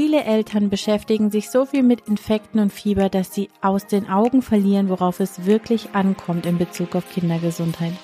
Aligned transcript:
Viele 0.00 0.22
Eltern 0.22 0.70
beschäftigen 0.70 1.32
sich 1.32 1.50
so 1.50 1.66
viel 1.66 1.82
mit 1.82 2.06
Infekten 2.06 2.60
und 2.60 2.72
Fieber, 2.72 3.08
dass 3.08 3.34
sie 3.34 3.48
aus 3.60 3.84
den 3.88 4.08
Augen 4.08 4.42
verlieren, 4.42 4.90
worauf 4.90 5.18
es 5.18 5.44
wirklich 5.44 5.88
ankommt 5.92 6.46
in 6.46 6.56
Bezug 6.56 6.94
auf 6.94 7.10
Kindergesundheit. 7.10 7.94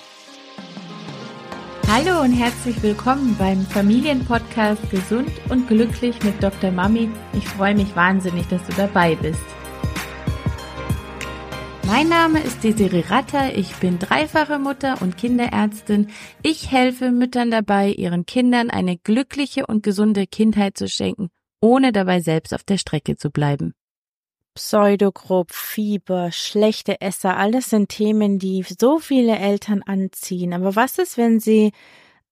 Hallo 1.86 2.20
und 2.22 2.32
herzlich 2.32 2.82
willkommen 2.82 3.36
beim 3.38 3.60
Familienpodcast 3.60 4.90
Gesund 4.90 5.30
und 5.50 5.68
Glücklich 5.68 6.20
mit 6.24 6.42
Dr. 6.42 6.72
Mami. 6.72 7.10
Ich 7.32 7.46
freue 7.46 7.77
mich 7.77 7.95
wahnsinnig, 7.95 8.48
dass 8.48 8.66
du 8.66 8.72
dabei 8.72 9.14
bist. 9.14 9.45
Mein 11.86 12.08
Name 12.08 12.40
ist 12.40 12.64
Desiree 12.64 13.04
Ratter, 13.08 13.56
ich 13.56 13.72
bin 13.76 14.00
dreifache 14.00 14.58
Mutter 14.58 15.00
und 15.00 15.16
Kinderärztin. 15.16 16.08
Ich 16.42 16.72
helfe 16.72 17.12
Müttern 17.12 17.52
dabei, 17.52 17.90
ihren 17.90 18.26
Kindern 18.26 18.70
eine 18.70 18.98
glückliche 18.98 19.64
und 19.68 19.84
gesunde 19.84 20.26
Kindheit 20.26 20.76
zu 20.76 20.88
schenken, 20.88 21.30
ohne 21.64 21.92
dabei 21.92 22.20
selbst 22.20 22.52
auf 22.52 22.62
der 22.62 22.76
Strecke 22.76 23.16
zu 23.16 23.30
bleiben. 23.30 23.72
Pseudogrupp, 24.55 25.50
Fieber, 25.50 26.30
schlechte 26.30 27.00
Esser, 27.00 27.38
alles 27.38 27.70
sind 27.70 27.88
Themen, 27.88 28.38
die 28.38 28.62
so 28.78 28.98
viele 28.98 29.38
Eltern 29.38 29.82
anziehen. 29.82 30.52
Aber 30.52 30.77
was 30.77 30.98
ist, 30.98 31.16
wenn 31.16 31.41
sie 31.41 31.72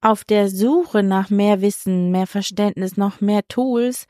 auf 0.03 0.25
der 0.25 0.51
Suche 0.51 1.03
nach 1.03 1.31
mehr 1.31 1.63
Wissen, 1.63 2.11
mehr 2.11 2.27
Verständnis, 2.27 2.99
noch 2.99 3.23
mehr 3.23 3.43
Tools 3.49 4.05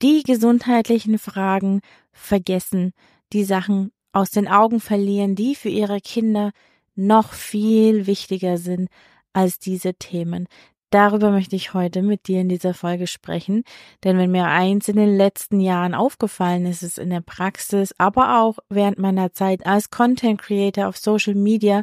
die 0.00 0.22
gesundheitlichen 0.22 1.18
Fragen 1.18 1.82
vergessen, 2.10 2.92
die 3.34 3.44
Sachen 3.44 3.92
aus 4.12 4.30
den 4.30 4.48
Augen 4.48 4.80
verlieren, 4.80 5.34
die 5.34 5.54
für 5.54 5.68
ihre 5.68 6.00
Kinder 6.00 6.50
noch 6.94 7.34
viel 7.34 8.06
wichtiger 8.06 8.56
sind 8.56 8.88
als 9.34 9.58
diese 9.58 9.94
Themen. 9.94 10.48
Darüber 10.92 11.30
möchte 11.30 11.56
ich 11.56 11.72
heute 11.72 12.02
mit 12.02 12.28
dir 12.28 12.42
in 12.42 12.50
dieser 12.50 12.74
Folge 12.74 13.06
sprechen, 13.06 13.64
denn 14.04 14.18
wenn 14.18 14.30
mir 14.30 14.44
eins 14.44 14.88
in 14.88 14.96
den 14.96 15.16
letzten 15.16 15.58
Jahren 15.58 15.94
aufgefallen 15.94 16.66
ist, 16.66 16.82
ist 16.82 16.98
in 16.98 17.08
der 17.08 17.22
Praxis, 17.22 17.94
aber 17.96 18.42
auch 18.42 18.58
während 18.68 18.98
meiner 18.98 19.32
Zeit 19.32 19.64
als 19.64 19.88
Content 19.88 20.38
Creator 20.38 20.86
auf 20.86 20.98
Social 20.98 21.34
Media, 21.34 21.82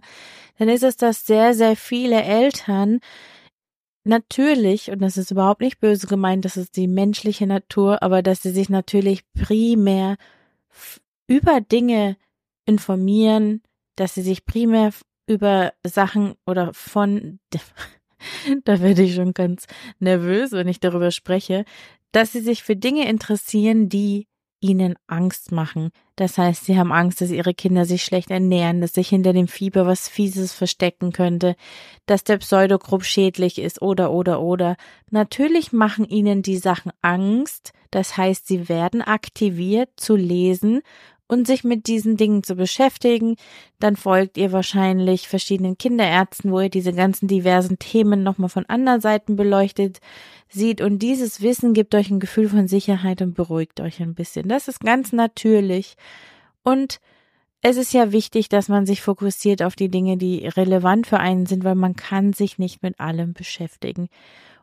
dann 0.59 0.69
ist 0.69 0.83
es, 0.83 0.95
dass 0.95 1.25
sehr, 1.25 1.55
sehr 1.55 1.75
viele 1.75 2.21
Eltern 2.21 2.99
natürlich, 4.03 4.91
und 4.91 5.01
das 5.01 5.17
ist 5.17 5.31
überhaupt 5.31 5.61
nicht 5.61 5.79
böse 5.79 6.05
gemeint, 6.05 6.45
das 6.45 6.55
ist 6.55 6.77
die 6.77 6.87
menschliche 6.87 7.47
Natur, 7.47 8.03
aber 8.03 8.21
dass 8.21 8.43
sie 8.43 8.51
sich 8.51 8.69
natürlich 8.69 9.23
primär 9.33 10.17
über 11.25 11.61
Dinge 11.61 12.15
informieren, 12.67 13.63
dass 13.95 14.13
sie 14.13 14.21
sich 14.21 14.45
primär 14.45 14.91
über 15.25 15.73
Sachen 15.83 16.35
oder 16.45 16.75
von, 16.75 17.39
da 18.65 18.81
werde 18.81 19.03
ich 19.03 19.15
schon 19.15 19.33
ganz 19.33 19.65
nervös, 19.99 20.51
wenn 20.51 20.67
ich 20.67 20.79
darüber 20.79 21.11
spreche, 21.11 21.65
dass 22.11 22.31
sie 22.31 22.41
sich 22.41 22.63
für 22.63 22.75
Dinge 22.75 23.07
interessieren, 23.07 23.89
die 23.89 24.27
ihnen 24.61 24.95
Angst 25.07 25.51
machen. 25.51 25.91
Das 26.15 26.37
heißt, 26.37 26.65
sie 26.65 26.77
haben 26.77 26.91
Angst, 26.91 27.21
dass 27.21 27.31
ihre 27.31 27.53
Kinder 27.53 27.85
sich 27.85 28.03
schlecht 28.03 28.29
ernähren, 28.29 28.81
dass 28.81 28.93
sich 28.93 29.07
hinter 29.07 29.31
dem 29.31 29.47
Fieber 29.47 29.85
was 29.85 30.09
Fieses 30.09 30.53
verstecken 30.53 31.13
könnte, 31.13 31.55
dass 32.05 32.23
der 32.23 32.37
Pseudogrupp 32.37 33.05
schädlich 33.05 33.57
ist 33.57 33.81
oder 33.81 34.11
oder 34.11 34.41
oder. 34.41 34.75
Natürlich 35.11 35.71
machen 35.71 36.05
ihnen 36.05 36.41
die 36.41 36.57
Sachen 36.57 36.91
Angst. 37.01 37.71
Das 37.91 38.17
heißt, 38.17 38.47
sie 38.47 38.67
werden 38.67 39.01
aktiviert 39.01 39.89
zu 39.95 40.15
lesen 40.15 40.81
und 41.29 41.45
sich 41.47 41.63
mit 41.63 41.87
diesen 41.87 42.17
Dingen 42.17 42.43
zu 42.43 42.55
beschäftigen. 42.55 43.35
Dann 43.79 43.95
folgt 43.95 44.37
ihr 44.37 44.51
wahrscheinlich 44.51 45.29
verschiedenen 45.29 45.77
Kinderärzten, 45.77 46.51
wo 46.51 46.59
ihr 46.59 46.69
diese 46.69 46.91
ganzen 46.91 47.27
diversen 47.27 47.79
Themen 47.79 48.23
nochmal 48.23 48.49
von 48.49 48.65
anderen 48.65 48.99
Seiten 48.99 49.37
beleuchtet 49.37 49.99
sieht. 50.49 50.81
Und 50.81 50.99
dieses 50.99 51.41
Wissen 51.41 51.73
gibt 51.73 51.93
euch 51.95 52.09
ein 52.09 52.19
Gefühl 52.19 52.49
von 52.49 52.67
Sicherheit 52.67 53.21
und 53.21 53.35
beruhigt 53.35 53.79
euch 53.79 54.01
ein 54.01 54.15
bisschen. 54.15 54.49
Das 54.49 54.67
ist 54.67 54.79
ganz 54.79 55.13
natürlich. 55.13 55.95
Und 56.63 56.99
es 57.61 57.77
ist 57.77 57.93
ja 57.93 58.11
wichtig, 58.11 58.49
dass 58.49 58.67
man 58.67 58.87
sich 58.87 59.01
fokussiert 59.01 59.61
auf 59.61 59.75
die 59.75 59.89
Dinge, 59.89 60.17
die 60.17 60.47
relevant 60.47 61.05
für 61.05 61.19
einen 61.19 61.45
sind, 61.45 61.63
weil 61.63 61.75
man 61.75 61.95
kann 61.95 62.33
sich 62.33 62.57
nicht 62.57 62.81
mit 62.81 62.99
allem 62.99 63.33
beschäftigen. 63.33 64.09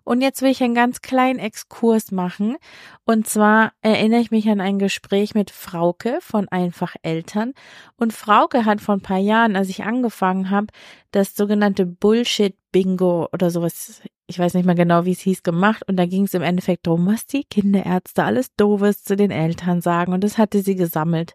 Und 0.07 0.21
jetzt 0.21 0.41
will 0.41 0.53
ich 0.53 0.63
einen 0.63 0.77
ganz 0.77 1.03
kleinen 1.03 1.41
Exkurs 1.41 2.13
machen. 2.13 2.59
Und 3.05 3.27
zwar 3.27 3.73
erinnere 3.81 4.21
ich 4.21 4.31
mich 4.31 4.49
an 4.49 4.61
ein 4.61 4.79
Gespräch 4.79 5.35
mit 5.35 5.51
Frauke 5.51 6.19
von 6.21 6.49
Einfach 6.49 6.95
Eltern. 7.03 7.55
Und 7.97 8.13
Frauke 8.13 8.65
hat 8.65 8.81
vor 8.81 8.95
ein 8.95 9.01
paar 9.01 9.19
Jahren, 9.19 9.57
als 9.57 9.69
ich 9.69 9.83
angefangen 9.83 10.51
habe, 10.51 10.69
das 11.11 11.35
sogenannte 11.35 11.87
Bullshit-Bingo 11.87 13.31
oder 13.33 13.51
sowas, 13.51 14.01
ich 14.29 14.39
weiß 14.39 14.55
nicht 14.55 14.65
mehr 14.65 14.77
genau, 14.77 15.07
wie 15.07 15.13
es 15.13 15.21
hieß, 15.21 15.43
gemacht. 15.43 15.83
Und 15.89 15.97
da 15.97 16.07
ging 16.07 16.23
es 16.23 16.35
im 16.35 16.43
Endeffekt 16.43 16.87
darum, 16.87 17.07
was 17.07 17.27
die 17.27 17.43
Kinderärzte 17.43 18.23
alles 18.23 18.55
Doofes 18.55 19.03
zu 19.03 19.17
den 19.17 19.33
Eltern 19.33 19.81
sagen. 19.81 20.13
Und 20.13 20.23
das 20.23 20.39
hatte 20.39 20.63
sie 20.63 20.77
gesammelt. 20.77 21.35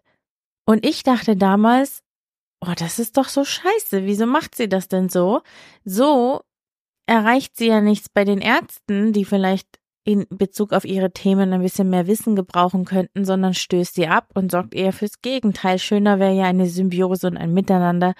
Und 0.64 0.86
ich 0.86 1.02
dachte 1.02 1.36
damals, 1.36 2.02
oh, 2.62 2.72
das 2.74 2.98
ist 2.98 3.18
doch 3.18 3.28
so 3.28 3.44
scheiße. 3.44 4.06
Wieso 4.06 4.24
macht 4.24 4.54
sie 4.54 4.70
das 4.70 4.88
denn 4.88 5.10
so? 5.10 5.42
So 5.84 6.40
erreicht 7.06 7.56
sie 7.56 7.68
ja 7.68 7.80
nichts 7.80 8.08
bei 8.08 8.24
den 8.24 8.40
Ärzten, 8.40 9.12
die 9.12 9.24
vielleicht 9.24 9.78
in 10.04 10.26
Bezug 10.30 10.72
auf 10.72 10.84
ihre 10.84 11.12
Themen 11.12 11.52
ein 11.52 11.62
bisschen 11.62 11.88
mehr 11.88 12.06
Wissen 12.06 12.34
gebrauchen 12.34 12.84
könnten, 12.84 13.24
sondern 13.24 13.54
stößt 13.54 13.94
sie 13.94 14.08
ab 14.08 14.30
und 14.34 14.50
sorgt 14.50 14.74
eher 14.74 14.92
fürs 14.92 15.22
Gegenteil. 15.22 15.78
Schöner 15.78 16.18
wäre 16.18 16.34
ja 16.34 16.44
eine 16.44 16.66
Symbiose 16.66 17.28
und 17.28 17.36
ein 17.36 17.54
Miteinander, 17.54 18.14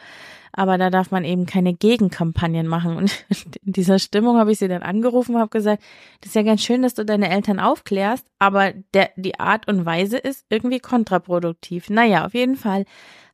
aber 0.53 0.79
da 0.79 0.91
darf 0.91 1.11
man 1.11 1.25
eben 1.25 1.45
keine 1.45 1.75
Gegenkampagnen 1.75 2.69
machen. 2.69 2.97
Und 2.97 3.25
in 3.65 3.73
dieser 3.73 3.99
Stimmung 3.99 4.39
habe 4.39 4.53
ich 4.53 4.59
sie 4.59 4.69
dann 4.69 4.83
angerufen 4.83 5.35
und 5.35 5.41
habe 5.41 5.51
gesagt, 5.51 5.83
das 6.21 6.29
ist 6.29 6.35
ja 6.37 6.43
ganz 6.43 6.63
schön, 6.63 6.83
dass 6.83 6.95
du 6.95 7.05
deine 7.05 7.31
Eltern 7.31 7.59
aufklärst, 7.59 8.27
aber 8.39 8.73
der, 8.95 9.11
die 9.17 9.41
Art 9.41 9.67
und 9.67 9.85
Weise 9.85 10.19
ist 10.19 10.47
irgendwie 10.51 10.79
kontraproduktiv. 10.79 11.91
Naja, 11.91 12.25
auf 12.25 12.35
jeden 12.35 12.57
Fall 12.57 12.85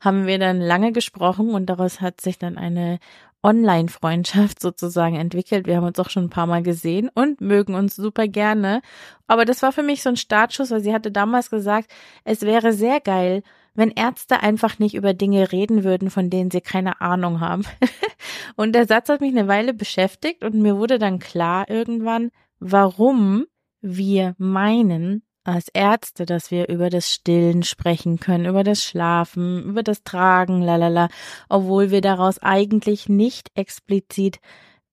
haben 0.01 0.27
wir 0.27 0.39
dann 0.39 0.61
lange 0.61 0.93
gesprochen 0.93 1.51
und 1.51 1.67
daraus 1.67 2.01
hat 2.01 2.21
sich 2.21 2.39
dann 2.39 2.57
eine 2.57 2.99
Online-Freundschaft 3.43 4.61
sozusagen 4.61 5.17
entwickelt. 5.17 5.67
Wir 5.67 5.77
haben 5.77 5.87
uns 5.87 5.99
auch 5.99 6.11
schon 6.11 6.25
ein 6.25 6.31
paar 6.31 6.47
Mal 6.47 6.63
gesehen 6.63 7.11
und 7.15 7.41
mögen 7.41 7.75
uns 7.75 7.97
super 7.97 8.27
gerne. 8.27 8.83
Aber 9.27 9.45
das 9.45 9.63
war 9.63 9.73
für 9.73 9.83
mich 9.83 10.03
so 10.03 10.09
ein 10.09 10.17
Startschuss, 10.17 10.71
weil 10.71 10.81
sie 10.81 10.93
hatte 10.93 11.13
damals 11.13 11.51
gesagt, 11.51 11.91
es 12.25 12.43
wäre 12.43 12.73
sehr 12.73 13.01
geil, 13.01 13.43
wenn 13.75 13.91
Ärzte 13.91 14.41
einfach 14.41 14.81
nicht 14.81 14.95
über 14.95 15.15
Dinge 15.15 15.53
reden 15.53 15.85
würden, 15.85 16.11
von 16.11 16.31
denen 16.31 16.51
sie 16.51 16.61
keine 16.61 17.01
Ahnung 17.01 17.41
haben. 17.41 17.65
und 18.57 18.73
der 18.73 18.87
Satz 18.87 19.09
hat 19.09 19.21
mich 19.21 19.37
eine 19.37 19.47
Weile 19.47 19.73
beschäftigt 19.73 20.43
und 20.43 20.55
mir 20.55 20.77
wurde 20.77 20.99
dann 20.99 21.21
klar 21.21 21.71
irgendwann, 21.71 22.31
warum 22.59 23.47
wir 23.81 24.35
meinen, 24.39 25.23
als 25.49 25.69
Ärzte, 25.69 26.27
dass 26.27 26.51
wir 26.51 26.69
über 26.69 26.91
das 26.91 27.11
Stillen 27.11 27.63
sprechen 27.63 28.21
können, 28.21 28.47
über 28.47 28.65
das 28.65 28.85
Schlafen, 28.85 29.65
über 29.65 29.83
das 29.83 30.03
Tragen, 30.03 30.63
lalala, 30.63 31.09
obwohl 31.49 31.91
wir 31.91 32.01
daraus 32.01 32.39
eigentlich 32.39 33.09
nicht 33.09 33.51
explizit 33.55 34.41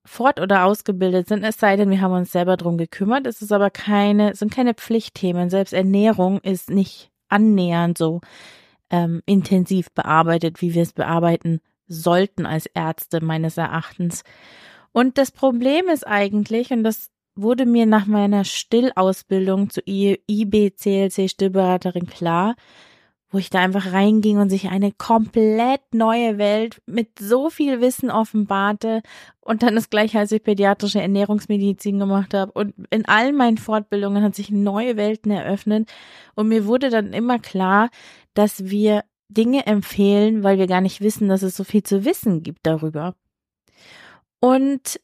fort- 0.05 0.39
oder 0.39 0.65
ausgebildet 0.65 1.27
sind, 1.27 1.43
es 1.43 1.57
sei 1.57 1.75
denn, 1.75 1.89
wir 1.89 2.01
haben 2.01 2.13
uns 2.13 2.31
selber 2.31 2.57
drum 2.57 2.77
gekümmert. 2.77 3.27
Es 3.27 3.41
ist 3.41 3.51
aber 3.51 3.69
keine, 3.69 4.35
sind 4.35 4.53
keine 4.53 4.73
Pflichtthemen. 4.75 5.49
Selbst 5.49 5.73
Ernährung 5.73 6.39
ist 6.39 6.69
nicht 6.69 7.09
annähernd 7.27 7.97
so 7.97 8.21
ähm, 8.89 9.21
intensiv 9.25 9.91
bearbeitet, 9.91 10.61
wie 10.61 10.73
wir 10.73 10.83
es 10.83 10.93
bearbeiten 10.93 11.59
sollten 11.87 12.45
als 12.45 12.67
Ärzte 12.67 13.23
meines 13.23 13.57
Erachtens. 13.57 14.23
Und 14.91 15.17
das 15.17 15.31
Problem 15.31 15.87
ist 15.89 16.07
eigentlich, 16.07 16.71
und 16.71 16.83
das 16.83 17.09
wurde 17.35 17.65
mir 17.65 17.85
nach 17.85 18.05
meiner 18.05 18.43
Stillausbildung 18.43 19.69
zur 19.69 19.83
IBCLC 19.85 21.29
Stillberaterin 21.29 22.07
klar, 22.07 22.55
wo 23.29 23.37
ich 23.37 23.49
da 23.49 23.59
einfach 23.59 23.91
reinging 23.91 24.37
und 24.37 24.49
sich 24.49 24.69
eine 24.69 24.91
komplett 24.93 25.81
neue 25.93 26.37
Welt 26.37 26.81
mit 26.85 27.19
so 27.19 27.49
viel 27.49 27.81
Wissen 27.81 28.09
offenbarte 28.09 29.01
und 29.41 29.61
dann 29.61 29.75
das 29.75 29.89
gleiche, 29.89 30.19
als 30.19 30.31
ich 30.31 30.43
pädiatrische 30.43 31.01
Ernährungsmedizin 31.01 31.99
gemacht 31.99 32.33
habe 32.33 32.51
und 32.53 32.73
in 32.91 33.05
allen 33.05 33.35
meinen 33.35 33.57
Fortbildungen 33.57 34.23
hat 34.23 34.35
sich 34.35 34.51
neue 34.51 34.95
Welten 34.95 35.31
eröffnet 35.31 35.91
und 36.35 36.47
mir 36.47 36.65
wurde 36.65 36.89
dann 36.89 37.11
immer 37.11 37.39
klar, 37.39 37.89
dass 38.33 38.69
wir 38.69 39.03
Dinge 39.27 39.65
empfehlen, 39.65 40.43
weil 40.43 40.57
wir 40.57 40.67
gar 40.67 40.81
nicht 40.81 41.01
wissen, 41.01 41.27
dass 41.27 41.41
es 41.41 41.57
so 41.57 41.63
viel 41.63 41.83
zu 41.83 42.05
wissen 42.05 42.43
gibt 42.43 42.59
darüber. 42.63 43.15
Und 44.39 44.99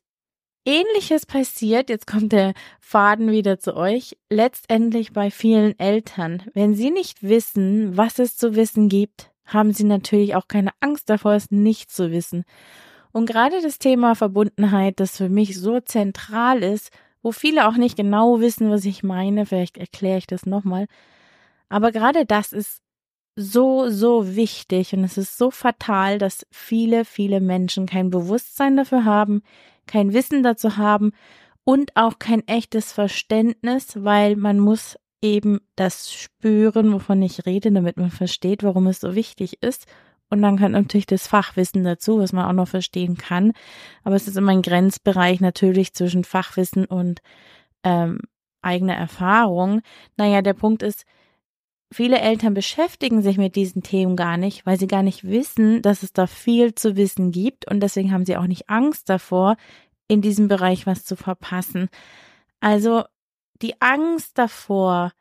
Ähnliches 0.66 1.25
passiert, 1.25 1.90
jetzt 1.90 2.06
kommt 2.06 2.31
der 2.31 2.54
Faden 2.80 3.31
wieder 3.31 3.60
zu 3.60 3.75
euch, 3.75 4.18
letztendlich 4.30 5.12
bei 5.12 5.31
vielen 5.31 5.78
Eltern. 5.80 6.44
Wenn 6.54 6.75
sie 6.75 6.92
nicht 6.92 7.24
wissen, 7.24 7.98
was 7.98 8.19
es 8.19 8.38
zu 8.38 8.56
wissen 8.56 8.88
gibt, 8.88 9.31
haben 9.46 9.74
sie 9.74 9.86
natürlich 9.86 10.36
auch 10.36 10.48
keine 10.48 10.69
Angst 10.80 11.10
davor, 11.10 11.34
es 11.34 11.50
nicht 11.50 11.90
zu 11.90 12.12
wissen. 12.12 12.44
Und 13.12 13.25
gerade 13.25 13.62
das 13.62 13.80
Thema 13.80 14.13
Verbundenheit, 14.16 15.00
das 15.00 15.18
für 15.18 15.30
mich 15.30 15.60
so 15.60 15.80
zentral 15.80 16.63
ist, 16.63 16.92
wo 17.24 17.31
viele 17.31 17.68
auch 17.68 17.75
nicht 17.75 17.98
genau 17.98 18.40
wissen, 18.40 18.69
was 18.69 18.86
ich 18.86 19.04
meine, 19.04 19.48
vielleicht 19.48 19.78
erkläre 19.78 20.19
ich 20.19 20.28
das 20.28 20.46
nochmal. 20.46 20.86
Aber 21.69 21.92
gerade 21.92 22.25
das 22.25 22.54
ist 22.54 22.81
so, 23.36 23.89
so 23.89 24.36
wichtig 24.36 24.94
und 24.94 25.04
es 25.04 25.18
ist 25.18 25.38
so 25.38 25.51
fatal, 25.51 26.18
dass 26.18 26.45
viele, 26.51 27.06
viele 27.06 27.39
Menschen 27.39 27.86
kein 27.86 28.10
Bewusstsein 28.10 28.78
dafür 28.78 29.06
haben, 29.06 29.42
kein 29.88 30.13
Wissen 30.13 30.44
dazu 30.44 30.78
haben 30.78 31.12
und 31.63 31.95
auch 31.95 32.19
kein 32.19 32.48
echtes 32.48 32.92
Verständnis, 32.92 34.04
weil 34.04 34.36
man 34.36 34.60
muss 34.60 34.98
eben 35.22 35.62
das 35.75 36.12
spüren, 36.12 36.92
wovon 36.94 37.22
ich 37.22 37.45
rede, 37.45 37.72
damit 37.72 37.98
man 37.98 38.12
versteht, 38.12 38.63
warum 38.63 38.88
es 38.88 39.00
so 39.00 39.16
wichtig 39.16 39.62
ist. 39.62 39.86
Und 40.30 40.42
dann 40.42 40.57
kommt 40.57 40.72
natürlich 40.72 41.06
das 41.06 41.27
Fachwissen 41.27 41.84
dazu, 41.84 42.19
was 42.19 42.31
man 42.31 42.45
auch 42.45 42.54
noch 42.54 42.68
verstehen 42.68 43.18
kann. 43.18 43.51
Aber 44.04 44.16
es 44.16 44.27
ist 44.27 44.38
immer 44.38 44.54
ein 44.54 44.62
Grenzbereich 44.62 45.42
natürlich 45.42 45.94
zwischen 45.94 46.24
Fachwissen 46.24 46.86
und 46.86 47.22
ähm, 47.84 48.22
eigener 48.62 48.95
Erfahrung. 48.95 49.81
Naja, 50.16 50.42
der 50.42 50.54
Punkt 50.54 50.84
ist, 50.84 51.06
viele 51.91 52.19
Eltern 52.19 52.53
beschäftigen 52.53 53.21
sich 53.21 53.38
mit 53.38 53.55
diesen 53.55 53.83
Themen 53.83 54.15
gar 54.15 54.38
nicht, 54.38 54.65
weil 54.65 54.79
sie 54.79 54.88
gar 54.88 55.03
nicht 55.03 55.23
wissen, 55.23 55.81
dass 55.81 56.03
es 56.03 56.13
da 56.13 56.27
viel 56.27 56.73
zu 56.73 56.95
wissen 56.95 57.31
gibt. 57.31 57.69
Und 57.69 57.81
deswegen 57.81 58.11
haben 58.11 58.25
sie 58.25 58.38
auch 58.38 58.47
nicht 58.47 58.69
Angst 58.69 59.09
davor, 59.09 59.57
in 60.07 60.21
diesem 60.21 60.47
Bereich 60.47 60.88
was 60.88 61.03
zu 61.05 61.15
verpassen. 61.15 61.89
Also 62.59 63.03
die 63.61 63.81
Angst 63.81 64.38
davor, 64.38 65.11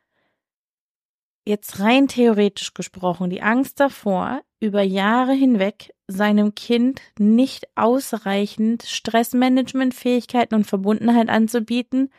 jetzt 1.45 1.79
rein 1.79 2.07
theoretisch 2.07 2.73
gesprochen, 2.73 3.29
die 3.29 3.41
Angst 3.41 3.79
davor, 3.79 4.41
über 4.59 4.81
Jahre 4.81 5.33
hinweg 5.33 5.93
seinem 6.07 6.55
Kind 6.55 7.01
nicht 7.17 7.67
ausreichend 7.75 8.83
Stressmanagementfähigkeiten 8.83 10.55
und 10.55 10.65
Verbundenheit 10.65 11.29
anzubieten, 11.29 12.11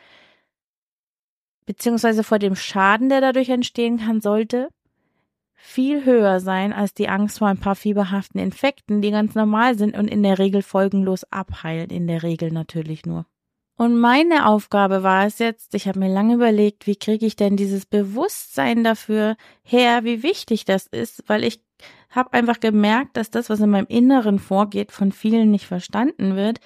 beziehungsweise 1.65 2.23
vor 2.23 2.39
dem 2.39 2.55
Schaden, 2.55 3.09
der 3.09 3.21
dadurch 3.21 3.49
entstehen 3.49 3.97
kann, 3.97 4.21
sollte 4.21 4.69
viel 5.55 6.03
höher 6.03 6.39
sein 6.39 6.73
als 6.73 6.93
die 6.93 7.07
Angst 7.07 7.39
vor 7.39 7.47
ein 7.47 7.59
paar 7.59 7.75
fieberhaften 7.75 8.39
Infekten, 8.39 9.01
die 9.01 9.11
ganz 9.11 9.33
normal 9.33 9.77
sind 9.77 9.97
und 9.97 10.09
in 10.09 10.21
der 10.21 10.37
Regel 10.37 10.61
folgenlos 10.61 11.23
abheilen, 11.31 11.89
in 11.89 12.05
der 12.05 12.21
Regel 12.21 12.51
natürlich 12.51 13.05
nur. 13.05 13.25
Und 13.75 13.97
meine 13.97 14.47
Aufgabe 14.47 15.01
war 15.03 15.25
es 15.25 15.39
jetzt, 15.39 15.73
ich 15.73 15.87
habe 15.87 15.99
mir 15.99 16.13
lange 16.13 16.35
überlegt, 16.35 16.85
wie 16.85 16.95
kriege 16.95 17.25
ich 17.25 17.35
denn 17.35 17.57
dieses 17.57 17.85
Bewusstsein 17.85 18.83
dafür 18.83 19.35
her, 19.63 20.03
wie 20.03 20.21
wichtig 20.21 20.65
das 20.65 20.85
ist, 20.85 21.23
weil 21.27 21.43
ich 21.43 21.61
habe 22.09 22.33
einfach 22.33 22.59
gemerkt, 22.59 23.17
dass 23.17 23.31
das, 23.31 23.49
was 23.49 23.59
in 23.59 23.71
meinem 23.71 23.87
Inneren 23.87 24.37
vorgeht, 24.37 24.91
von 24.91 25.11
vielen 25.11 25.49
nicht 25.49 25.65
verstanden 25.65 26.35
wird. 26.35 26.59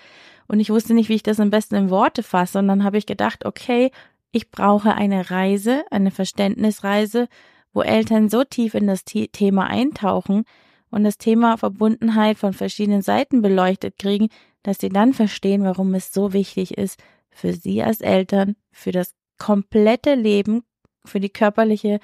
Und 0.47 0.59
ich 0.59 0.69
wusste 0.69 0.93
nicht, 0.93 1.09
wie 1.09 1.15
ich 1.15 1.23
das 1.23 1.39
am 1.39 1.49
besten 1.49 1.75
in 1.75 1.89
Worte 1.89 2.23
fasse. 2.23 2.59
Und 2.59 2.67
dann 2.67 2.83
habe 2.83 2.97
ich 2.97 3.05
gedacht, 3.05 3.45
okay, 3.45 3.91
ich 4.31 4.51
brauche 4.51 4.93
eine 4.93 5.31
Reise, 5.31 5.83
eine 5.91 6.11
Verständnisreise, 6.11 7.27
wo 7.73 7.81
Eltern 7.81 8.29
so 8.29 8.43
tief 8.43 8.73
in 8.73 8.87
das 8.87 9.03
Thema 9.05 9.67
eintauchen 9.67 10.43
und 10.89 11.03
das 11.03 11.17
Thema 11.17 11.57
Verbundenheit 11.57 12.37
von 12.37 12.53
verschiedenen 12.53 13.01
Seiten 13.01 13.41
beleuchtet 13.41 13.97
kriegen, 13.97 14.29
dass 14.63 14.79
sie 14.79 14.89
dann 14.89 15.13
verstehen, 15.13 15.63
warum 15.63 15.93
es 15.93 16.13
so 16.13 16.33
wichtig 16.33 16.77
ist, 16.77 17.01
für 17.29 17.53
sie 17.53 17.83
als 17.83 18.01
Eltern, 18.01 18.55
für 18.71 18.91
das 18.91 19.13
komplette 19.37 20.15
Leben, 20.15 20.63
für 21.05 21.19
die 21.19 21.29
körperliche, 21.29 21.99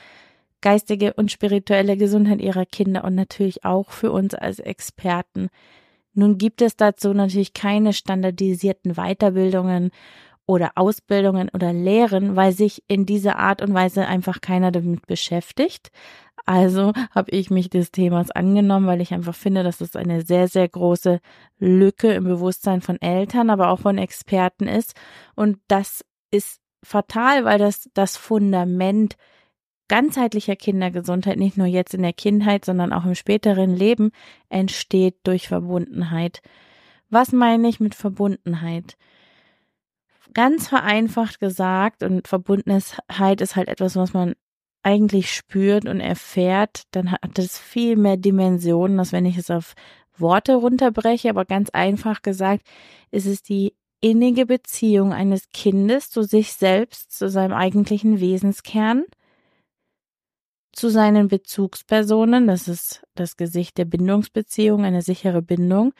geistige 0.61 1.13
und 1.13 1.31
spirituelle 1.31 1.97
Gesundheit 1.97 2.39
ihrer 2.39 2.65
Kinder 2.65 3.03
und 3.03 3.15
natürlich 3.15 3.65
auch 3.65 3.91
für 3.91 4.11
uns 4.11 4.33
als 4.33 4.59
Experten. 4.59 5.49
Nun 6.13 6.37
gibt 6.37 6.61
es 6.61 6.75
dazu 6.75 7.13
natürlich 7.13 7.53
keine 7.53 7.91
standardisierten 7.91 8.93
Weiterbildungen 8.93 9.91
oder 10.45 10.71
Ausbildungen 10.75 11.49
oder 11.53 11.71
Lehren, 11.71 12.35
weil 12.35 12.51
sich 12.51 12.83
in 12.87 13.05
dieser 13.05 13.39
Art 13.39 13.61
und 13.61 13.73
Weise 13.73 14.05
einfach 14.05 14.41
keiner 14.41 14.71
damit 14.71 15.07
beschäftigt. 15.07 15.89
Also 16.45 16.91
habe 17.11 17.31
ich 17.31 17.49
mich 17.49 17.69
des 17.69 17.91
Themas 17.91 18.31
angenommen, 18.31 18.87
weil 18.87 19.01
ich 19.01 19.13
einfach 19.13 19.35
finde, 19.35 19.63
dass 19.63 19.79
es 19.79 19.95
eine 19.95 20.21
sehr, 20.23 20.47
sehr 20.47 20.67
große 20.67 21.21
Lücke 21.59 22.11
im 22.13 22.25
Bewusstsein 22.25 22.81
von 22.81 23.01
Eltern, 23.01 23.49
aber 23.49 23.69
auch 23.69 23.79
von 23.79 23.97
Experten 23.97 24.67
ist. 24.67 24.93
Und 25.35 25.59
das 25.67 26.03
ist 26.31 26.59
fatal, 26.83 27.45
weil 27.45 27.59
das 27.59 27.89
das 27.93 28.17
Fundament 28.17 29.15
ganzheitlicher 29.87 30.55
Kindergesundheit, 30.55 31.37
nicht 31.37 31.57
nur 31.57 31.67
jetzt 31.67 31.93
in 31.93 32.01
der 32.01 32.13
Kindheit, 32.13 32.65
sondern 32.65 32.93
auch 32.93 33.05
im 33.05 33.15
späteren 33.15 33.75
Leben, 33.75 34.11
entsteht 34.49 35.15
durch 35.23 35.47
Verbundenheit. 35.47 36.41
Was 37.09 37.31
meine 37.31 37.67
ich 37.69 37.79
mit 37.79 37.95
Verbundenheit? 37.95 38.97
Ganz 40.33 40.67
vereinfacht 40.67 41.39
gesagt, 41.39 42.03
und 42.03 42.27
Verbundenheit 42.27 43.41
ist 43.41 43.55
halt 43.55 43.67
etwas, 43.67 43.95
was 43.95 44.13
man 44.13 44.33
eigentlich 44.83 45.33
spürt 45.33 45.85
und 45.85 46.01
erfährt, 46.01 46.83
dann 46.91 47.11
hat 47.11 47.39
es 47.39 47.57
viel 47.57 47.95
mehr 47.95 48.17
Dimensionen, 48.17 48.99
als 48.99 49.13
wenn 49.13 49.25
ich 49.25 49.37
es 49.37 49.49
auf 49.49 49.73
Worte 50.17 50.55
runterbreche, 50.55 51.29
aber 51.29 51.45
ganz 51.45 51.69
einfach 51.69 52.21
gesagt, 52.21 52.67
ist 53.11 53.25
es 53.25 53.41
die 53.41 53.75
innige 54.01 54.45
Beziehung 54.45 55.13
eines 55.13 55.49
Kindes 55.49 56.09
zu 56.09 56.23
sich 56.23 56.53
selbst, 56.53 57.17
zu 57.17 57.29
seinem 57.29 57.53
eigentlichen 57.53 58.19
Wesenskern, 58.19 59.05
zu 60.73 60.89
seinen 60.89 61.29
Bezugspersonen, 61.29 62.47
das 62.47 62.67
ist 62.67 63.03
das 63.15 63.37
Gesicht 63.37 63.77
der 63.77 63.85
Bindungsbeziehung, 63.85 64.83
eine 64.83 65.01
sichere 65.01 65.41
Bindung, 65.41 65.93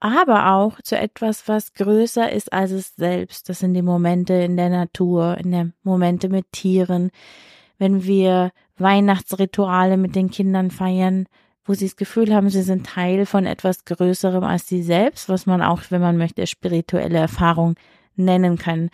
aber 0.00 0.52
auch 0.52 0.80
zu 0.82 0.96
etwas, 0.96 1.48
was 1.48 1.74
größer 1.74 2.30
ist 2.30 2.52
als 2.52 2.70
es 2.70 2.94
selbst. 2.96 3.48
Das 3.48 3.60
sind 3.60 3.74
die 3.74 3.82
Momente 3.82 4.34
in 4.34 4.56
der 4.56 4.68
Natur, 4.68 5.36
in 5.38 5.50
der 5.50 5.70
Momente 5.82 6.28
mit 6.28 6.52
Tieren, 6.52 7.10
wenn 7.78 8.04
wir 8.04 8.52
Weihnachtsrituale 8.76 9.96
mit 9.96 10.14
den 10.14 10.30
Kindern 10.30 10.70
feiern, 10.70 11.26
wo 11.64 11.74
sie 11.74 11.86
das 11.86 11.96
Gefühl 11.96 12.34
haben, 12.34 12.48
sie 12.48 12.62
sind 12.62 12.86
Teil 12.86 13.26
von 13.26 13.44
etwas 13.44 13.84
Größerem 13.84 14.44
als 14.44 14.66
sie 14.66 14.82
selbst, 14.82 15.28
was 15.28 15.46
man 15.46 15.62
auch, 15.62 15.82
wenn 15.90 16.00
man 16.00 16.16
möchte, 16.16 16.46
spirituelle 16.46 17.18
Erfahrung 17.18 17.74
nennen 18.16 18.56
kann. 18.56 18.90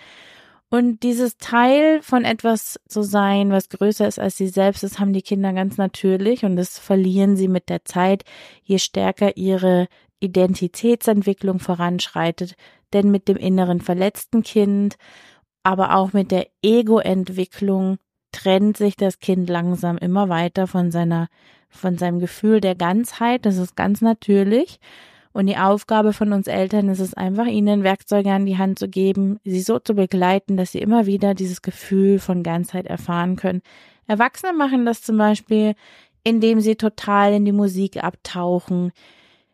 Und 0.74 1.04
dieses 1.04 1.36
Teil 1.36 2.02
von 2.02 2.24
etwas 2.24 2.80
zu 2.88 3.02
sein, 3.02 3.52
was 3.52 3.68
größer 3.68 4.08
ist 4.08 4.18
als 4.18 4.36
sie 4.36 4.48
selbst, 4.48 4.82
das 4.82 4.98
haben 4.98 5.12
die 5.12 5.22
Kinder 5.22 5.52
ganz 5.52 5.76
natürlich 5.76 6.44
und 6.44 6.56
das 6.56 6.80
verlieren 6.80 7.36
sie 7.36 7.46
mit 7.46 7.68
der 7.68 7.84
Zeit, 7.84 8.24
je 8.64 8.78
stärker 8.78 9.36
ihre 9.36 9.86
Identitätsentwicklung 10.18 11.60
voranschreitet. 11.60 12.56
Denn 12.92 13.12
mit 13.12 13.28
dem 13.28 13.36
inneren 13.36 13.80
verletzten 13.80 14.42
Kind, 14.42 14.96
aber 15.62 15.94
auch 15.94 16.12
mit 16.12 16.32
der 16.32 16.48
Ego-Entwicklung 16.60 17.98
trennt 18.32 18.76
sich 18.76 18.96
das 18.96 19.20
Kind 19.20 19.48
langsam 19.48 19.96
immer 19.96 20.28
weiter 20.28 20.66
von 20.66 20.90
seiner, 20.90 21.28
von 21.68 21.98
seinem 21.98 22.18
Gefühl 22.18 22.60
der 22.60 22.74
Ganzheit. 22.74 23.46
Das 23.46 23.58
ist 23.58 23.76
ganz 23.76 24.00
natürlich. 24.00 24.80
Und 25.34 25.48
die 25.48 25.56
Aufgabe 25.56 26.12
von 26.12 26.32
uns 26.32 26.46
Eltern 26.46 26.88
ist 26.88 27.00
es 27.00 27.12
einfach, 27.12 27.46
ihnen 27.46 27.82
Werkzeuge 27.82 28.30
an 28.30 28.46
die 28.46 28.56
Hand 28.56 28.78
zu 28.78 28.88
geben, 28.88 29.40
sie 29.42 29.62
so 29.62 29.80
zu 29.80 29.94
begleiten, 29.94 30.56
dass 30.56 30.70
sie 30.70 30.78
immer 30.78 31.06
wieder 31.06 31.34
dieses 31.34 31.60
Gefühl 31.60 32.20
von 32.20 32.44
Ganzheit 32.44 32.86
erfahren 32.86 33.34
können. 33.34 33.60
Erwachsene 34.06 34.52
machen 34.52 34.86
das 34.86 35.02
zum 35.02 35.18
Beispiel, 35.18 35.74
indem 36.22 36.60
sie 36.60 36.76
total 36.76 37.32
in 37.32 37.44
die 37.44 37.52
Musik 37.52 38.02
abtauchen, 38.04 38.92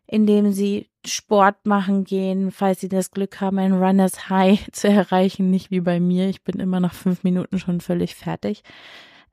indem 0.07 0.53
sie 0.53 0.91
Sport 1.07 1.65
machen 1.65 2.05
gehen, 2.05 2.51
falls 2.51 2.81
sie 2.81 2.91
das 2.91 3.11
Glück 3.11 3.41
haben, 3.41 3.59
ein 3.59 3.73
Runners 3.73 4.29
High 4.29 4.69
zu 4.73 4.89
erreichen, 4.89 5.51
nicht 5.51 5.71
wie 5.71 5.81
bei 5.81 5.99
mir. 5.99 6.29
Ich 6.29 6.45
bin 6.45 6.61
immer 6.61 6.81
nach 6.81 6.93
fünf 6.93 7.25
Minuten 7.25 7.59
schon 7.59 7.81
völlig 7.81 8.17
fertig. 8.17 8.65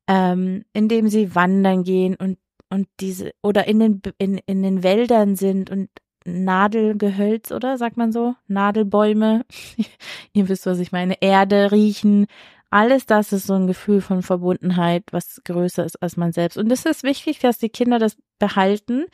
Ähm, 0.08 0.64
indem 0.72 1.10
sie 1.10 1.36
wandern 1.36 1.84
gehen 1.84 2.16
und 2.16 2.38
und 2.70 2.88
diese 3.00 3.34
oder 3.42 3.68
in 3.68 3.80
den 3.80 4.02
in, 4.18 4.38
in 4.46 4.64
den 4.64 4.84
Wäldern 4.84 5.36
sind 5.36 5.70
und 5.70 5.90
Nadelgehölz, 6.28 7.52
oder 7.52 7.78
sagt 7.78 7.98
man 7.98 8.12
so? 8.12 8.36
Nadelbäume. 8.48 9.46
Ihr 10.34 10.50
wisst, 10.50 10.66
was 10.66 10.80
ich 10.80 10.92
meine. 10.92 11.22
Erde 11.22 11.72
riechen. 11.72 12.28
Alles 12.70 13.06
das 13.06 13.32
ist 13.32 13.48
so 13.48 13.54
ein 13.54 13.68
Gefühl 13.68 14.02
von 14.02 14.22
Verbundenheit, 14.22 15.04
was 15.12 15.42
größer 15.46 15.86
ist 15.86 16.02
als 16.02 16.18
man 16.18 16.34
selbst. 16.34 16.58
Und 16.58 16.72
es 16.72 16.86
ist 16.86 17.04
wichtig, 17.04 17.40
dass 17.40 17.60
die 17.60 17.70
Kinder 17.70 17.98
das 17.98 18.18
behalten, 18.40 19.06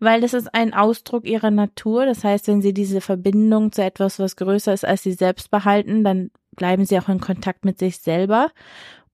weil 0.00 0.20
das 0.20 0.34
ist 0.34 0.52
ein 0.52 0.74
Ausdruck 0.74 1.24
ihrer 1.24 1.52
Natur. 1.52 2.06
Das 2.06 2.24
heißt, 2.24 2.48
wenn 2.48 2.60
sie 2.60 2.74
diese 2.74 3.00
Verbindung 3.00 3.70
zu 3.70 3.82
etwas, 3.84 4.18
was 4.18 4.34
größer 4.34 4.72
ist 4.72 4.84
als 4.84 5.04
sie 5.04 5.12
selbst 5.12 5.50
behalten, 5.50 6.02
dann 6.02 6.30
bleiben 6.56 6.84
sie 6.84 6.98
auch 6.98 7.08
in 7.08 7.20
Kontakt 7.20 7.64
mit 7.64 7.78
sich 7.78 7.98
selber. 7.98 8.50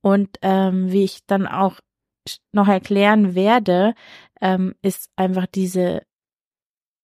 Und 0.00 0.38
ähm, 0.40 0.90
wie 0.90 1.04
ich 1.04 1.26
dann 1.26 1.46
auch 1.46 1.80
noch 2.52 2.68
erklären 2.68 3.34
werde, 3.34 3.94
ähm, 4.40 4.74
ist 4.80 5.10
einfach 5.16 5.46
diese 5.46 6.02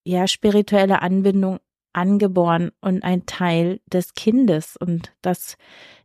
ja 0.04 0.26
spirituelle 0.26 1.02
Anbindung 1.02 1.59
angeboren 1.92 2.71
und 2.80 3.02
ein 3.02 3.26
Teil 3.26 3.80
des 3.87 4.14
Kindes. 4.14 4.76
Und 4.76 5.12
das 5.23 5.57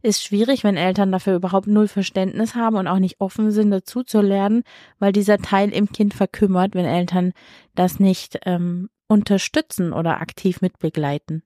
ist 0.02 0.24
schwierig, 0.24 0.64
wenn 0.64 0.78
Eltern 0.78 1.12
dafür 1.12 1.36
überhaupt 1.36 1.68
null 1.68 1.88
Verständnis 1.88 2.56
haben 2.56 2.76
und 2.78 2.88
auch 2.88 3.00
nicht 3.00 3.20
offen 3.20 3.52
sind, 3.52 3.72
dazu 3.72 4.04
zu 4.04 4.22
lernen, 4.22 4.64
weil 5.00 5.12
dieser 5.12 5.38
Teil 5.38 5.70
im 5.72 5.92
Kind 5.92 6.14
verkümmert, 6.14 6.74
wenn 6.74 6.86
Eltern 6.86 7.34
das 7.76 8.00
nicht 8.00 8.40
ähm, 8.46 8.90
unterstützen 9.08 9.94
oder 9.94 10.22
aktiv 10.22 10.62
mitbegleiten. 10.62 11.44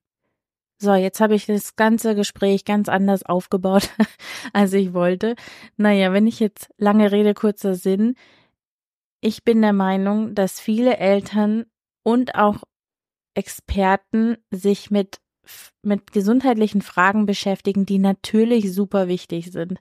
So, 0.82 0.94
jetzt 0.94 1.20
habe 1.20 1.36
ich 1.36 1.46
das 1.46 1.76
ganze 1.76 2.16
Gespräch 2.16 2.64
ganz 2.64 2.88
anders 2.88 3.24
aufgebaut, 3.24 3.90
als 4.54 4.72
ich 4.72 4.94
wollte. 4.94 5.36
Naja, 5.76 6.14
wenn 6.14 6.26
ich 6.26 6.40
jetzt 6.40 6.70
lange 6.78 7.12
rede, 7.12 7.34
kurzer 7.34 7.76
Sinn. 7.76 8.16
Ich 9.20 9.44
bin 9.44 9.62
der 9.62 9.74
Meinung, 9.74 10.34
dass 10.34 10.62
viele 10.62 10.96
Eltern 10.96 11.66
und 12.04 12.36
auch 12.36 12.64
Experten 13.34 14.38
sich 14.52 14.92
mit, 14.92 15.20
mit 15.82 16.12
gesundheitlichen 16.12 16.82
Fragen 16.82 17.26
beschäftigen, 17.26 17.86
die 17.86 18.00
natürlich 18.00 18.74
super 18.74 19.08
wichtig 19.08 19.52
sind. 19.52 19.80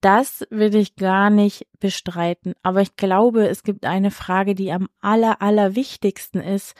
Das 0.00 0.46
will 0.50 0.74
ich 0.74 0.96
gar 0.96 1.28
nicht 1.30 1.66
bestreiten. 1.78 2.54
Aber 2.62 2.80
ich 2.80 2.96
glaube, 2.96 3.48
es 3.48 3.62
gibt 3.62 3.84
eine 3.84 4.10
Frage, 4.10 4.54
die 4.54 4.72
am 4.72 4.88
aller, 5.00 5.42
aller 5.42 5.74
wichtigsten 5.74 6.40
ist. 6.40 6.74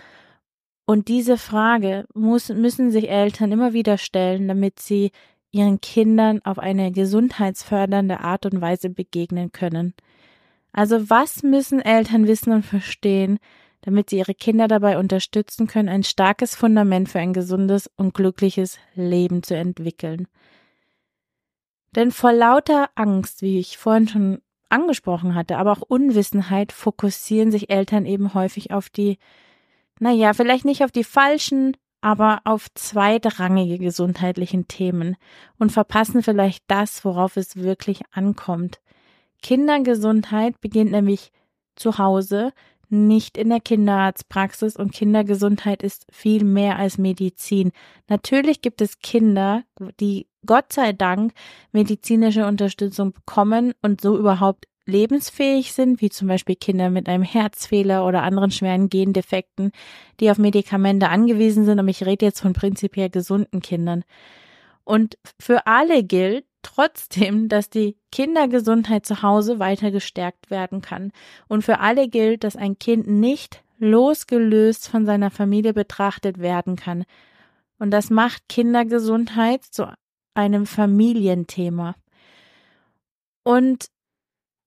Und 0.87 1.09
diese 1.09 1.37
Frage 1.37 2.07
muss, 2.15 2.49
müssen 2.49 2.91
sich 2.91 3.11
Eltern 3.11 3.53
immer 3.53 3.73
wieder 3.73 3.99
stellen, 3.99 4.49
damit 4.49 4.81
sie 4.81 5.13
ihren 5.53 5.81
Kindern 5.81 6.41
auf 6.45 6.59
eine 6.59 6.93
gesundheitsfördernde 6.93 8.21
Art 8.21 8.47
und 8.47 8.61
Weise 8.61 8.89
begegnen 8.89 9.53
können. 9.53 9.95
Also 10.73 11.11
was 11.11 11.43
müssen 11.43 11.81
Eltern 11.81 12.27
wissen 12.27 12.53
und 12.53 12.65
verstehen, 12.65 13.39
damit 13.83 14.11
sie 14.11 14.19
ihre 14.19 14.35
Kinder 14.35 14.69
dabei 14.69 14.99
unterstützen 14.99 15.67
können, 15.67 15.89
ein 15.89 16.03
starkes 16.03 16.55
Fundament 16.55 17.09
für 17.09 17.19
ein 17.19 17.33
gesundes 17.33 17.91
und 17.97 18.15
glückliches 18.15 18.79
Leben 18.95 19.43
zu 19.43 19.57
entwickeln? 19.57 20.29
Denn 21.97 22.13
vor 22.13 22.33
lauter 22.33 22.91
Angst, 22.95 23.43
wie 23.43 23.59
ich 23.59 23.79
vorhin 23.79 24.09
schon 24.09 24.43
angesprochen 24.69 25.35
hatte, 25.35 25.59
aber 25.59 25.73
auch 25.73 25.83
Unwissenheit 25.83 26.73
fokussieren 26.73 27.51
sich 27.51 27.71
Eltern 27.71 28.07
eben 28.07 28.35
häufig 28.35 28.73
auf 28.73 28.89
die, 28.89 29.19
naja, 29.99 30.33
vielleicht 30.33 30.65
nicht 30.65 30.85
auf 30.85 30.93
die 30.93 31.05
falschen, 31.05 31.77
aber 32.01 32.41
auf 32.45 32.69
zweitrangige 32.75 33.79
gesundheitlichen 33.79 34.69
Themen 34.69 35.17
und 35.59 35.73
verpassen 35.73 36.23
vielleicht 36.23 36.65
das, 36.69 37.05
worauf 37.05 37.37
es 37.37 37.57
wirklich 37.57 38.03
ankommt. 38.13 38.81
Kindergesundheit 39.43 40.61
beginnt 40.61 40.93
nämlich 40.93 41.33
zu 41.75 41.99
Hause, 41.99 42.53
nicht 42.91 43.39
in 43.39 43.49
der 43.49 43.61
Kinderarztpraxis 43.61 44.77
und 44.77 44.93
Kindergesundheit 44.93 45.83
ist 45.83 46.07
viel 46.11 46.45
mehr 46.45 46.77
als 46.77 46.99
Medizin. 46.99 47.73
Natürlich 48.09 48.63
gibt 48.63 48.81
es 48.81 48.99
Kinder, 49.01 49.63
die 50.01 50.27
Gott 50.47 50.73
sei 50.73 50.93
Dank 50.93 51.33
medizinische 51.73 52.47
Unterstützung 52.47 53.13
bekommen 53.13 53.73
und 53.83 54.01
so 54.01 54.19
überhaupt 54.19 54.67
lebensfähig 54.87 55.73
sind, 55.73 56.01
wie 56.01 56.11
zum 56.11 56.29
Beispiel 56.29 56.57
Kinder 56.57 56.91
mit 56.91 57.09
einem 57.09 57.23
Herzfehler 57.23 58.07
oder 58.07 58.23
anderen 58.23 58.51
schweren 58.51 58.89
Gendefekten, 58.89 59.71
die 60.19 60.31
auf 60.31 60.39
Medikamente 60.39 61.09
angewiesen 61.09 61.65
sind. 61.65 61.79
Und 61.79 61.89
ich 61.89 62.05
rede 62.05 62.27
jetzt 62.27 62.41
von 62.41 62.53
prinzipiell 62.53 63.11
gesunden 63.11 63.61
Kindern. 63.61 64.05
Und 64.85 65.19
für 65.39 65.67
alle 65.67 66.03
gilt 66.03 66.45
trotzdem, 66.63 67.49
dass 67.49 67.71
die 67.71 67.97
Kindergesundheit 68.13 69.07
zu 69.07 69.23
Hause 69.23 69.59
weiter 69.59 69.91
gestärkt 69.91 70.51
werden 70.51 70.81
kann. 70.81 71.13
Und 71.49 71.63
für 71.63 71.81
alle 71.81 72.09
gilt, 72.09 72.45
dass 72.45 72.57
ein 72.57 72.79
Kind 72.79 73.07
nicht 73.07 73.63
losgelöst 73.79 74.89
von 74.89 75.07
seiner 75.07 75.31
Familie 75.31 75.73
betrachtet 75.73 76.39
werden 76.39 76.77
kann. 76.77 77.05
Und 77.79 77.91
das 77.91 78.11
macht 78.11 78.49
Kindergesundheit 78.49 79.65
zu 79.65 79.93
einem 80.35 80.67
Familienthema. 80.67 81.95
Und 83.43 83.87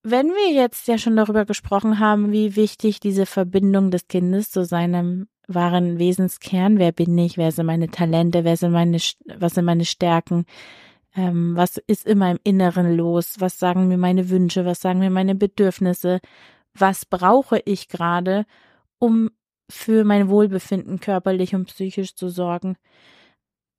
wenn 0.02 0.28
wir 0.28 0.52
jetzt 0.52 0.88
ja 0.88 0.98
schon 0.98 1.16
darüber 1.16 1.46
gesprochen 1.46 2.00
haben, 2.00 2.32
wie 2.32 2.56
wichtig 2.56 3.00
diese 3.00 3.26
Verbindung 3.26 3.92
des 3.92 4.08
Kindes 4.08 4.52
zu 4.52 4.66
seinem 4.66 5.28
wahren 5.48 6.00
Wesenskern, 6.00 6.80
wer 6.80 6.92
bin 6.92 7.18
ich, 7.18 7.38
wer 7.38 7.52
sind 7.52 7.68
meine 7.68 7.90
Talente, 7.90 8.44
wer 8.44 8.58
sind 8.58 8.72
meine, 8.72 8.98
was 9.38 9.54
sind 9.54 9.66
meine 9.66 9.86
Stärken, 9.86 10.46
ähm, 11.16 11.56
was 11.56 11.78
ist 11.78 12.06
in 12.06 12.18
meinem 12.18 12.40
Inneren 12.44 12.96
los, 12.96 13.36
was 13.40 13.60
sagen 13.60 13.88
mir 13.88 13.98
meine 13.98 14.30
Wünsche, 14.30 14.66
was 14.66 14.82
sagen 14.82 15.00
mir 15.00 15.10
meine 15.10 15.36
Bedürfnisse, 15.36 16.20
was 16.74 17.06
brauche 17.06 17.62
ich 17.66 17.88
gerade, 17.88 18.46
um 19.00 19.30
für 19.70 20.04
mein 20.04 20.30
Wohlbefinden 20.30 21.00
körperlich 21.00 21.56
und 21.56 21.66
psychisch 21.66 22.16
zu 22.16 22.30
sorgen. 22.30 22.78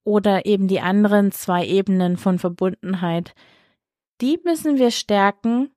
Oder 0.03 0.45
eben 0.45 0.67
die 0.67 0.81
anderen 0.81 1.31
zwei 1.31 1.65
Ebenen 1.65 2.17
von 2.17 2.39
Verbundenheit. 2.39 3.33
Die 4.21 4.39
müssen 4.43 4.77
wir 4.77 4.91
stärken 4.91 5.71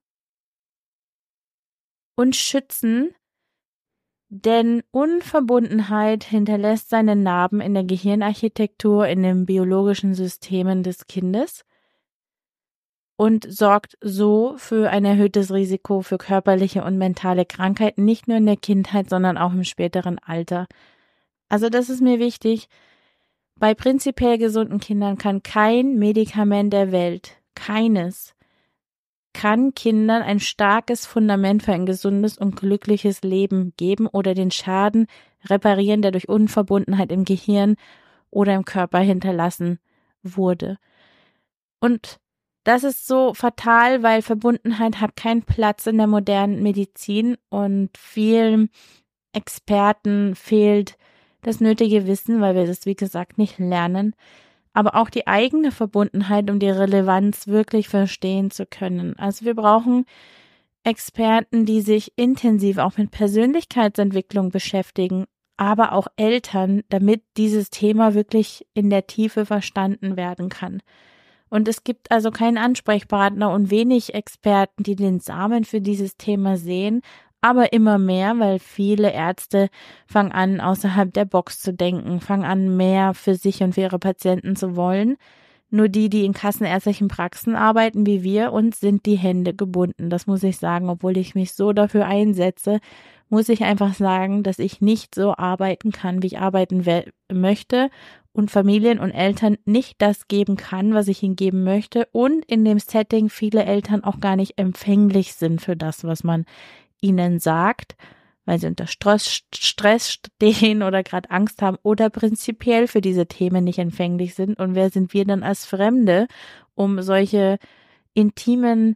und 2.15 2.35
schützen, 2.35 3.15
denn 4.29 4.83
Unverbundenheit 4.91 6.23
hinterlässt 6.23 6.89
seine 6.89 7.15
Narben 7.15 7.61
in 7.61 7.73
der 7.73 7.83
Gehirnarchitektur, 7.83 9.07
in 9.07 9.23
den 9.23 9.45
biologischen 9.45 10.13
Systemen 10.13 10.83
des 10.83 11.07
Kindes 11.07 11.65
und 13.17 13.51
sorgt 13.51 13.97
so 14.01 14.53
für 14.57 14.91
ein 14.91 15.03
erhöhtes 15.03 15.51
Risiko 15.51 16.01
für 16.01 16.17
körperliche 16.17 16.83
und 16.83 16.97
mentale 16.97 17.45
Krankheiten, 17.45 18.05
nicht 18.05 18.27
nur 18.27 18.37
in 18.37 18.45
der 18.45 18.55
Kindheit, 18.55 19.09
sondern 19.09 19.37
auch 19.37 19.51
im 19.51 19.63
späteren 19.63 20.19
Alter. 20.19 20.67
Also 21.49 21.69
das 21.69 21.89
ist 21.89 22.01
mir 22.01 22.19
wichtig. 22.19 22.69
Bei 23.55 23.73
prinzipiell 23.73 24.37
gesunden 24.37 24.79
Kindern 24.79 25.17
kann 25.17 25.43
kein 25.43 25.97
Medikament 25.97 26.71
der 26.71 26.91
Welt, 26.93 27.41
keines, 27.55 28.35
kann 29.33 29.73
Kindern 29.73 30.21
ein 30.21 30.39
starkes 30.39 31.05
Fundament 31.05 31.63
für 31.63 31.73
ein 31.73 31.85
gesundes 31.85 32.37
und 32.37 32.55
glückliches 32.55 33.21
Leben 33.21 33.73
geben 33.77 34.07
oder 34.07 34.33
den 34.33 34.51
Schaden 34.51 35.07
reparieren, 35.45 36.01
der 36.01 36.11
durch 36.11 36.27
Unverbundenheit 36.27 37.11
im 37.11 37.25
Gehirn 37.25 37.75
oder 38.31 38.55
im 38.55 38.65
Körper 38.65 38.99
hinterlassen 38.99 39.79
wurde. 40.23 40.77
Und 41.79 42.19
das 42.63 42.83
ist 42.83 43.07
so 43.07 43.33
fatal, 43.33 44.03
weil 44.03 44.21
Verbundenheit 44.21 44.99
hat 44.99 45.15
keinen 45.15 45.43
Platz 45.43 45.87
in 45.87 45.97
der 45.97 46.07
modernen 46.07 46.61
Medizin 46.61 47.37
und 47.49 47.97
vielen 47.97 48.69
Experten 49.33 50.35
fehlt 50.35 50.97
das 51.41 51.61
nötige 51.61 52.05
Wissen, 52.05 52.41
weil 52.41 52.55
wir 52.55 52.65
das, 52.65 52.85
wie 52.85 52.95
gesagt, 52.95 53.37
nicht 53.37 53.59
lernen 53.59 54.13
aber 54.79 54.95
auch 54.95 55.09
die 55.09 55.27
eigene 55.27 55.73
Verbundenheit, 55.73 56.49
um 56.49 56.57
die 56.57 56.69
Relevanz 56.69 57.47
wirklich 57.47 57.89
verstehen 57.89 58.49
zu 58.49 58.65
können. 58.65 59.13
Also 59.19 59.43
wir 59.43 59.53
brauchen 59.53 60.05
Experten, 60.85 61.65
die 61.65 61.81
sich 61.81 62.13
intensiv 62.15 62.77
auch 62.77 62.95
mit 62.95 63.11
Persönlichkeitsentwicklung 63.11 64.51
beschäftigen, 64.51 65.25
aber 65.57 65.91
auch 65.91 66.07
Eltern, 66.15 66.83
damit 66.87 67.23
dieses 67.35 67.69
Thema 67.69 68.13
wirklich 68.13 68.65
in 68.73 68.89
der 68.89 69.05
Tiefe 69.05 69.45
verstanden 69.45 70.15
werden 70.15 70.47
kann. 70.47 70.81
Und 71.49 71.67
es 71.67 71.83
gibt 71.83 72.09
also 72.09 72.31
keinen 72.31 72.57
Ansprechpartner 72.57 73.51
und 73.51 73.71
wenig 73.71 74.13
Experten, 74.13 74.83
die 74.83 74.95
den 74.95 75.19
Samen 75.19 75.65
für 75.65 75.81
dieses 75.81 76.15
Thema 76.15 76.55
sehen, 76.55 77.01
aber 77.41 77.73
immer 77.73 77.97
mehr, 77.97 78.37
weil 78.37 78.59
viele 78.59 79.11
Ärzte 79.11 79.69
fangen 80.07 80.31
an, 80.31 80.59
außerhalb 80.59 81.13
der 81.13 81.25
Box 81.25 81.59
zu 81.59 81.73
denken, 81.73 82.19
fangen 82.19 82.45
an, 82.45 82.75
mehr 82.75 83.13
für 83.13 83.35
sich 83.35 83.63
und 83.63 83.73
für 83.73 83.81
ihre 83.81 83.99
Patienten 83.99 84.55
zu 84.55 84.75
wollen. 84.75 85.17
Nur 85.71 85.87
die, 85.87 86.09
die 86.09 86.25
in 86.25 86.33
kassenärztlichen 86.33 87.07
Praxen 87.07 87.55
arbeiten 87.55 88.05
wie 88.05 88.23
wir, 88.23 88.51
uns 88.51 88.79
sind 88.79 89.05
die 89.05 89.17
Hände 89.17 89.53
gebunden. 89.53 90.09
Das 90.09 90.25
muss 90.25 90.41
ich 90.43 90.57
sagen, 90.57 90.89
obwohl 90.89 91.15
ich 91.17 91.35
mich 91.35 91.53
so 91.53 91.73
dafür 91.73 92.05
einsetze, 92.07 92.79
muss 93.29 93.49
ich 93.49 93.63
einfach 93.63 93.93
sagen, 93.93 94.41
dass 94.41 94.57
ich 94.57 94.81
nicht 94.81 95.13
so 95.13 95.35
arbeiten 95.35 95.91
kann, 95.91 96.23
wie 96.23 96.27
ich 96.27 96.39
arbeiten 96.39 96.83
möchte 97.31 97.91
und 98.33 98.49
Familien 98.49 98.99
und 98.99 99.11
Eltern 99.11 99.57
nicht 99.65 100.01
das 100.01 100.27
geben 100.27 100.55
kann, 100.55 100.95
was 100.95 101.07
ich 101.07 101.21
ihnen 101.21 101.35
geben 101.35 101.63
möchte 101.63 102.07
und 102.11 102.45
in 102.45 102.65
dem 102.65 102.79
Setting 102.79 103.29
viele 103.29 103.63
Eltern 103.63 104.03
auch 104.03 104.19
gar 104.19 104.35
nicht 104.35 104.57
empfänglich 104.57 105.33
sind 105.33 105.61
für 105.61 105.75
das, 105.75 106.03
was 106.03 106.23
man 106.23 106.45
ihnen 107.01 107.39
sagt, 107.39 107.95
weil 108.45 108.59
sie 108.59 108.67
unter 108.67 108.87
Stress, 108.87 109.43
Stress 109.53 110.11
stehen 110.11 110.81
oder 110.81 111.03
gerade 111.03 111.29
Angst 111.29 111.61
haben 111.61 111.77
oder 111.83 112.09
prinzipiell 112.09 112.87
für 112.87 113.01
diese 113.01 113.27
Themen 113.27 113.63
nicht 113.63 113.79
empfänglich 113.79 114.33
sind. 114.33 114.57
Und 114.57 114.73
wer 114.73 114.89
sind 114.89 115.13
wir 115.13 115.25
dann 115.25 115.43
als 115.43 115.65
Fremde, 115.65 116.27
um 116.73 117.01
solche 117.01 117.59
intimen 118.13 118.95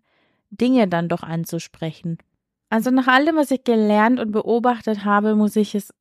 Dinge 0.50 0.88
dann 0.88 1.07
doch 1.07 1.22
anzusprechen? 1.22 2.17
Also 2.69 2.89
nach 2.89 3.07
allem, 3.07 3.36
was 3.36 3.51
ich 3.51 3.63
gelernt 3.63 4.19
und 4.19 4.31
beobachtet 4.31 5.05
habe, 5.05 5.36
muss 5.36 5.55
ich 5.55 5.75
es 5.75 5.93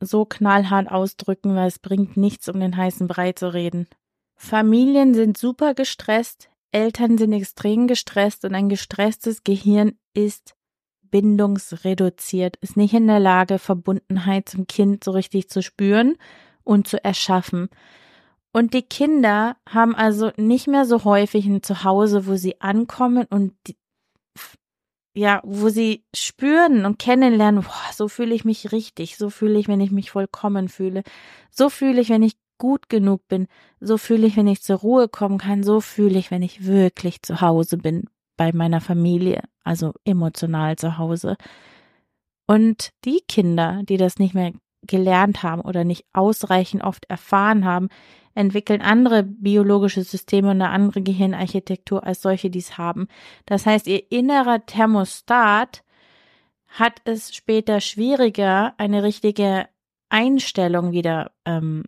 so 0.00 0.26
knallhart 0.26 0.90
ausdrücken, 0.90 1.54
weil 1.54 1.68
es 1.68 1.78
bringt 1.78 2.18
nichts, 2.18 2.48
um 2.50 2.60
den 2.60 2.76
heißen 2.76 3.06
Brei 3.06 3.32
zu 3.32 3.54
reden. 3.54 3.86
Familien 4.34 5.14
sind 5.14 5.38
super 5.38 5.72
gestresst, 5.72 6.50
Eltern 6.72 7.16
sind 7.16 7.32
extrem 7.32 7.86
gestresst 7.86 8.44
und 8.44 8.54
ein 8.54 8.68
gestresstes 8.68 9.44
Gehirn 9.44 9.92
ist 10.12 10.54
bindungsreduziert, 11.12 12.56
ist 12.56 12.76
nicht 12.76 12.94
in 12.94 13.06
der 13.06 13.20
Lage, 13.20 13.60
Verbundenheit 13.60 14.48
zum 14.48 14.66
Kind 14.66 15.04
so 15.04 15.12
richtig 15.12 15.48
zu 15.48 15.62
spüren 15.62 16.16
und 16.64 16.88
zu 16.88 17.02
erschaffen. 17.04 17.68
Und 18.52 18.74
die 18.74 18.82
Kinder 18.82 19.56
haben 19.68 19.94
also 19.94 20.32
nicht 20.36 20.66
mehr 20.66 20.84
so 20.84 21.04
häufig 21.04 21.46
ein 21.46 21.62
Zuhause, 21.62 22.26
wo 22.26 22.34
sie 22.34 22.60
ankommen 22.60 23.26
und 23.30 23.54
die, 23.66 23.76
ja, 25.14 25.40
wo 25.44 25.68
sie 25.68 26.04
spüren 26.14 26.84
und 26.84 26.98
kennenlernen, 26.98 27.62
boah, 27.62 27.92
so 27.92 28.08
fühle 28.08 28.34
ich 28.34 28.44
mich 28.44 28.72
richtig, 28.72 29.16
so 29.16 29.30
fühle 29.30 29.58
ich, 29.58 29.68
wenn 29.68 29.80
ich 29.80 29.90
mich 29.90 30.10
vollkommen 30.10 30.68
fühle, 30.68 31.02
so 31.50 31.68
fühle 31.68 32.00
ich, 32.00 32.08
wenn 32.08 32.22
ich 32.22 32.36
gut 32.58 32.88
genug 32.88 33.26
bin, 33.28 33.48
so 33.80 33.98
fühle 33.98 34.26
ich, 34.26 34.36
wenn 34.36 34.46
ich 34.46 34.62
zur 34.62 34.76
Ruhe 34.76 35.08
kommen 35.08 35.38
kann, 35.38 35.62
so 35.62 35.80
fühle 35.80 36.18
ich, 36.18 36.30
wenn 36.30 36.42
ich 36.42 36.64
wirklich 36.64 37.22
zu 37.22 37.40
Hause 37.40 37.76
bin, 37.76 38.08
bei 38.36 38.52
meiner 38.52 38.80
Familie, 38.80 39.42
also 39.64 39.92
emotional 40.04 40.76
zu 40.76 40.98
Hause. 40.98 41.36
Und 42.46 42.90
die 43.04 43.20
Kinder, 43.28 43.82
die 43.84 43.96
das 43.96 44.18
nicht 44.18 44.34
mehr 44.34 44.52
gelernt 44.86 45.42
haben 45.42 45.62
oder 45.62 45.84
nicht 45.84 46.04
ausreichend 46.12 46.82
oft 46.82 47.04
erfahren 47.08 47.64
haben, 47.64 47.88
entwickeln 48.34 48.80
andere 48.80 49.22
biologische 49.22 50.02
Systeme 50.02 50.50
und 50.50 50.60
eine 50.60 50.70
andere 50.70 51.02
Gehirnarchitektur 51.02 52.04
als 52.04 52.22
solche, 52.22 52.50
die 52.50 52.58
es 52.58 52.78
haben. 52.78 53.08
Das 53.46 53.66
heißt, 53.66 53.86
ihr 53.86 54.10
innerer 54.10 54.64
Thermostat 54.64 55.84
hat 56.66 57.00
es 57.04 57.34
später 57.34 57.80
schwieriger, 57.80 58.74
eine 58.78 59.02
richtige 59.02 59.66
Einstellung 60.08 60.92
wieder, 60.92 61.32
ähm, 61.44 61.84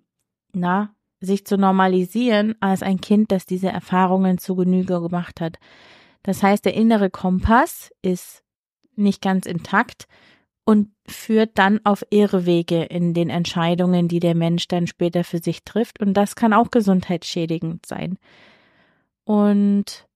na, 0.52 0.94
sich 1.20 1.46
zu 1.46 1.56
normalisieren, 1.56 2.54
als 2.60 2.82
ein 2.82 3.00
Kind, 3.00 3.32
das 3.32 3.46
diese 3.46 3.68
Erfahrungen 3.68 4.38
zu 4.38 4.54
Genüge 4.54 5.00
gemacht 5.00 5.40
hat. 5.40 5.58
Das 6.24 6.42
heißt, 6.42 6.64
der 6.64 6.74
innere 6.74 7.10
Kompass 7.10 7.90
ist 8.02 8.42
nicht 8.96 9.22
ganz 9.22 9.46
intakt 9.46 10.06
und 10.64 10.88
führt 11.06 11.58
dann 11.58 11.80
auf 11.84 12.04
Irrwege 12.10 12.82
in 12.84 13.12
den 13.12 13.28
Entscheidungen, 13.28 14.08
die 14.08 14.20
der 14.20 14.34
Mensch 14.34 14.66
dann 14.66 14.86
später 14.86 15.22
für 15.22 15.38
sich 15.38 15.62
trifft. 15.64 16.00
Und 16.00 16.14
das 16.14 16.34
kann 16.34 16.54
auch 16.54 16.70
gesundheitsschädigend 16.70 17.84
sein. 17.84 18.18
Und 19.24 20.06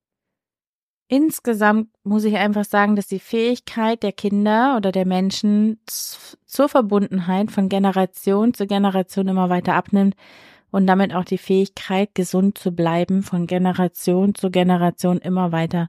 insgesamt 1.08 1.88
muss 2.04 2.24
ich 2.24 2.36
einfach 2.36 2.64
sagen, 2.64 2.96
dass 2.96 3.06
die 3.06 3.20
Fähigkeit 3.20 4.02
der 4.02 4.12
Kinder 4.12 4.76
oder 4.78 4.90
der 4.92 5.06
Menschen 5.06 5.78
zur 5.86 6.68
Verbundenheit 6.70 7.50
von 7.50 7.68
Generation 7.68 8.54
zu 8.54 8.66
Generation 8.66 9.28
immer 9.28 9.50
weiter 9.50 9.74
abnimmt 9.74 10.14
und 10.70 10.87
damit 10.87 11.14
auch 11.14 11.25
die 11.25 11.38
Fähigkeit, 11.38 12.14
gesund 12.14 12.58
zu 12.58 12.72
bleiben, 12.72 13.22
von 13.22 13.46
Generation 13.46 14.34
zu 14.34 14.50
Generation 14.50 15.18
immer 15.18 15.52
weiter 15.52 15.88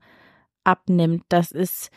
abnimmt. 0.64 1.24
Das 1.30 1.52
ist 1.52 1.92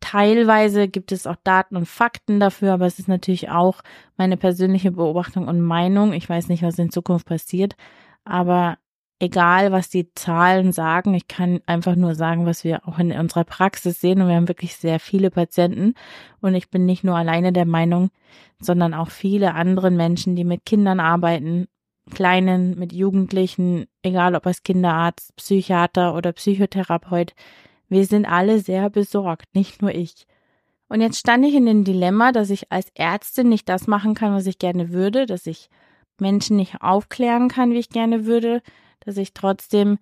Teilweise 0.00 0.88
gibt 0.88 1.10
es 1.10 1.26
auch 1.26 1.36
Daten 1.42 1.76
und 1.76 1.86
Fakten 1.86 2.38
dafür, 2.38 2.74
aber 2.74 2.86
es 2.86 2.98
ist 2.98 3.08
natürlich 3.08 3.48
auch 3.48 3.80
meine 4.16 4.36
persönliche 4.36 4.92
Beobachtung 4.92 5.48
und 5.48 5.60
Meinung. 5.60 6.12
Ich 6.12 6.28
weiß 6.28 6.48
nicht, 6.48 6.62
was 6.62 6.78
in 6.78 6.90
Zukunft 6.90 7.26
passiert, 7.26 7.76
aber 8.24 8.76
egal, 9.18 9.72
was 9.72 9.88
die 9.88 10.12
Zahlen 10.14 10.72
sagen, 10.72 11.14
ich 11.14 11.28
kann 11.28 11.60
einfach 11.66 11.96
nur 11.96 12.14
sagen, 12.14 12.44
was 12.46 12.62
wir 12.62 12.86
auch 12.86 12.98
in 12.98 13.10
unserer 13.12 13.44
Praxis 13.44 14.00
sehen 14.00 14.20
und 14.20 14.28
wir 14.28 14.36
haben 14.36 14.48
wirklich 14.48 14.76
sehr 14.76 15.00
viele 15.00 15.30
Patienten 15.30 15.94
und 16.40 16.54
ich 16.54 16.70
bin 16.70 16.84
nicht 16.84 17.02
nur 17.02 17.16
alleine 17.16 17.52
der 17.52 17.66
Meinung, 17.66 18.10
sondern 18.60 18.92
auch 18.94 19.10
viele 19.10 19.54
andere 19.54 19.90
Menschen, 19.90 20.36
die 20.36 20.44
mit 20.44 20.66
Kindern 20.66 21.00
arbeiten, 21.00 21.68
Kleinen, 22.14 22.78
mit 22.78 22.92
Jugendlichen, 22.92 23.86
egal 24.02 24.34
ob 24.34 24.46
als 24.46 24.62
Kinderarzt, 24.62 25.34
Psychiater 25.36 26.14
oder 26.14 26.32
Psychotherapeut, 26.32 27.34
wir 27.88 28.04
sind 28.06 28.26
alle 28.26 28.60
sehr 28.60 28.90
besorgt, 28.90 29.54
nicht 29.54 29.82
nur 29.82 29.94
ich. 29.94 30.26
Und 30.88 31.00
jetzt 31.00 31.18
stand 31.18 31.44
ich 31.44 31.54
in 31.54 31.66
dem 31.66 31.84
Dilemma, 31.84 32.32
dass 32.32 32.50
ich 32.50 32.70
als 32.70 32.90
Ärztin 32.94 33.48
nicht 33.48 33.68
das 33.68 33.86
machen 33.86 34.14
kann, 34.14 34.34
was 34.34 34.46
ich 34.46 34.58
gerne 34.58 34.90
würde, 34.90 35.26
dass 35.26 35.46
ich 35.46 35.68
Menschen 36.18 36.56
nicht 36.56 36.80
aufklären 36.80 37.48
kann, 37.48 37.72
wie 37.72 37.78
ich 37.78 37.90
gerne 37.90 38.24
würde, 38.24 38.62
dass 39.00 39.16
ich 39.16 39.34
trotzdem 39.34 39.98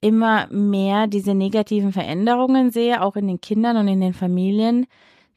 immer 0.00 0.46
mehr 0.50 1.06
diese 1.06 1.34
negativen 1.34 1.92
Veränderungen 1.92 2.70
sehe, 2.70 3.02
auch 3.02 3.16
in 3.16 3.26
den 3.26 3.40
Kindern 3.40 3.76
und 3.76 3.88
in 3.88 4.00
den 4.00 4.14
Familien, 4.14 4.86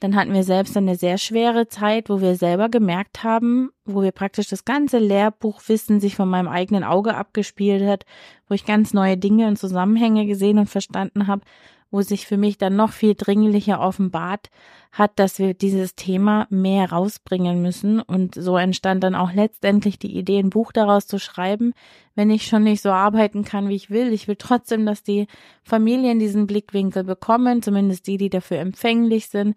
dann 0.01 0.15
hatten 0.15 0.33
wir 0.33 0.43
selbst 0.43 0.75
eine 0.75 0.95
sehr 0.95 1.19
schwere 1.19 1.67
Zeit, 1.67 2.09
wo 2.09 2.21
wir 2.21 2.35
selber 2.35 2.69
gemerkt 2.69 3.23
haben, 3.23 3.69
wo 3.85 4.01
wir 4.01 4.11
praktisch 4.11 4.47
das 4.47 4.65
ganze 4.65 4.97
Lehrbuchwissen 4.97 5.99
sich 5.99 6.15
von 6.15 6.27
meinem 6.27 6.47
eigenen 6.47 6.83
Auge 6.83 7.15
abgespielt 7.15 7.87
hat, 7.87 8.05
wo 8.49 8.55
ich 8.55 8.65
ganz 8.65 8.95
neue 8.95 9.15
Dinge 9.15 9.47
und 9.47 9.59
Zusammenhänge 9.59 10.25
gesehen 10.25 10.57
und 10.57 10.69
verstanden 10.69 11.27
habe, 11.27 11.43
wo 11.91 12.01
sich 12.01 12.25
für 12.25 12.37
mich 12.37 12.57
dann 12.57 12.75
noch 12.75 12.93
viel 12.93 13.15
dringlicher 13.15 13.81
offenbart 13.81 14.49
hat, 14.91 15.11
dass 15.17 15.39
wir 15.39 15.53
dieses 15.53 15.95
Thema 15.95 16.47
mehr 16.49 16.91
rausbringen 16.91 17.61
müssen. 17.61 18.01
Und 18.01 18.35
so 18.35 18.57
entstand 18.57 19.03
dann 19.03 19.15
auch 19.15 19.33
letztendlich 19.33 19.99
die 19.99 20.17
Idee, 20.17 20.39
ein 20.39 20.49
Buch 20.49 20.71
daraus 20.71 21.05
zu 21.05 21.19
schreiben, 21.19 21.73
wenn 22.15 22.29
ich 22.29 22.47
schon 22.47 22.63
nicht 22.63 22.81
so 22.81 22.91
arbeiten 22.91 23.43
kann, 23.43 23.69
wie 23.69 23.75
ich 23.75 23.89
will. 23.89 24.11
Ich 24.11 24.27
will 24.27 24.37
trotzdem, 24.37 24.85
dass 24.85 25.03
die 25.03 25.27
Familien 25.63 26.19
diesen 26.19 26.47
Blickwinkel 26.47 27.03
bekommen, 27.03 27.61
zumindest 27.61 28.07
die, 28.07 28.17
die 28.17 28.29
dafür 28.29 28.59
empfänglich 28.59 29.27
sind. 29.27 29.55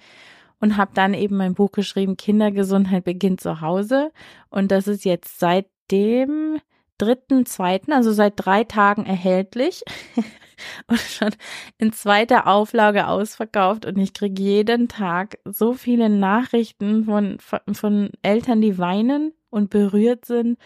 Und 0.60 0.76
habe 0.76 0.92
dann 0.94 1.14
eben 1.14 1.36
mein 1.36 1.54
Buch 1.54 1.72
geschrieben, 1.72 2.16
Kindergesundheit 2.16 3.04
beginnt 3.04 3.40
zu 3.40 3.60
Hause. 3.60 4.12
Und 4.50 4.70
das 4.70 4.86
ist 4.86 5.04
jetzt 5.04 5.38
seitdem 5.38 6.58
dritten, 6.96 7.44
zweiten, 7.44 7.92
also 7.92 8.12
seit 8.12 8.34
drei 8.36 8.64
Tagen 8.64 9.04
erhältlich 9.04 9.82
und 10.86 10.98
schon 10.98 11.30
in 11.78 11.92
zweiter 11.92 12.46
Auflage 12.46 13.06
ausverkauft 13.08 13.86
und 13.86 13.98
ich 13.98 14.14
kriege 14.14 14.42
jeden 14.42 14.88
Tag 14.88 15.38
so 15.44 15.72
viele 15.72 16.08
Nachrichten 16.08 17.04
von, 17.04 17.38
von, 17.72 18.10
Eltern, 18.22 18.60
die 18.60 18.78
weinen 18.78 19.32
und 19.50 19.70
berührt 19.70 20.24
sind 20.24 20.58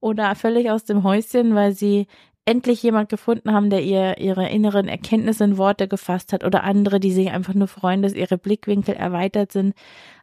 oder 0.00 0.34
völlig 0.34 0.70
aus 0.70 0.84
dem 0.84 1.02
Häuschen, 1.02 1.54
weil 1.54 1.72
sie 1.72 2.06
endlich 2.46 2.80
jemand 2.84 3.08
gefunden 3.08 3.52
haben, 3.52 3.70
der 3.70 3.82
ihr 3.82 4.18
ihre 4.18 4.48
inneren 4.48 4.86
Erkenntnisse 4.86 5.42
in 5.42 5.58
Worte 5.58 5.88
gefasst 5.88 6.32
hat 6.32 6.44
oder 6.44 6.62
andere, 6.62 7.00
die 7.00 7.10
sich 7.10 7.32
einfach 7.32 7.54
nur 7.54 7.66
freuen, 7.66 8.02
dass 8.02 8.14
ihre 8.14 8.38
Blickwinkel 8.38 8.94
erweitert 8.94 9.50
sind. 9.50 9.74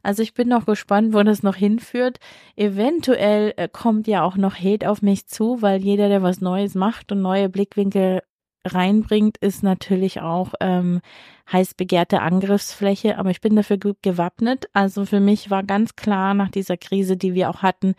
Also 0.03 0.23
ich 0.23 0.33
bin 0.33 0.47
noch 0.47 0.65
gespannt, 0.65 1.13
wo 1.13 1.21
das 1.23 1.43
noch 1.43 1.55
hinführt. 1.55 2.19
Eventuell 2.55 3.53
äh, 3.57 3.67
kommt 3.67 4.07
ja 4.07 4.23
auch 4.23 4.37
noch 4.37 4.55
Hate 4.55 4.89
auf 4.89 5.01
mich 5.01 5.27
zu, 5.27 5.61
weil 5.61 5.81
jeder, 5.81 6.07
der 6.07 6.23
was 6.23 6.39
Neues 6.39 6.75
macht 6.75 7.11
und 7.11 7.21
neue 7.21 7.49
Blickwinkel 7.49 8.21
reinbringt, 8.65 9.37
ist 9.37 9.63
natürlich 9.63 10.21
auch 10.21 10.53
ähm, 10.59 11.01
heiß 11.51 11.73
begehrte 11.73 12.21
Angriffsfläche, 12.21 13.17
aber 13.17 13.29
ich 13.29 13.41
bin 13.41 13.55
dafür 13.55 13.77
gut 13.77 13.97
gewappnet. 14.01 14.67
Also 14.73 15.05
für 15.05 15.19
mich 15.19 15.49
war 15.49 15.63
ganz 15.63 15.95
klar 15.95 16.33
nach 16.33 16.49
dieser 16.49 16.77
Krise, 16.77 17.17
die 17.17 17.33
wir 17.33 17.49
auch 17.49 17.61
hatten, 17.61 17.95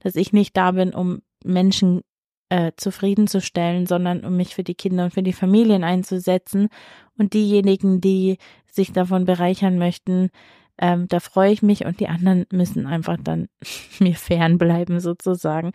dass 0.00 0.16
ich 0.16 0.32
nicht 0.32 0.56
da 0.56 0.72
bin, 0.72 0.92
um 0.92 1.22
Menschen 1.44 2.02
äh, 2.48 2.72
zufriedenzustellen, 2.76 3.86
sondern 3.86 4.24
um 4.24 4.36
mich 4.36 4.54
für 4.54 4.64
die 4.64 4.74
Kinder 4.74 5.04
und 5.04 5.14
für 5.14 5.22
die 5.22 5.32
Familien 5.32 5.84
einzusetzen. 5.84 6.68
Und 7.16 7.34
diejenigen, 7.34 8.00
die 8.00 8.38
sich 8.66 8.92
davon 8.92 9.24
bereichern 9.24 9.78
möchten, 9.78 10.30
ähm, 10.78 11.08
da 11.08 11.20
freue 11.20 11.52
ich 11.52 11.62
mich 11.62 11.84
und 11.84 12.00
die 12.00 12.08
anderen 12.08 12.46
müssen 12.50 12.86
einfach 12.86 13.18
dann 13.22 13.48
mir 13.98 14.14
fernbleiben 14.14 15.00
sozusagen. 15.00 15.72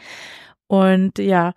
Und 0.68 1.20
ja, 1.20 1.54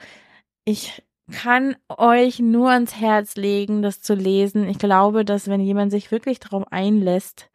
ich 0.65 1.03
kann 1.31 1.77
euch 1.89 2.39
nur 2.39 2.71
ans 2.71 2.97
Herz 3.01 3.37
legen, 3.37 3.83
das 3.83 4.01
zu 4.01 4.15
lesen. 4.15 4.69
Ich 4.69 4.79
glaube, 4.79 5.25
dass 5.25 5.49
wenn 5.49 5.61
jemand 5.61 5.91
sich 5.91 6.11
wirklich 6.11 6.39
darauf 6.39 6.71
einlässt, 6.71 7.51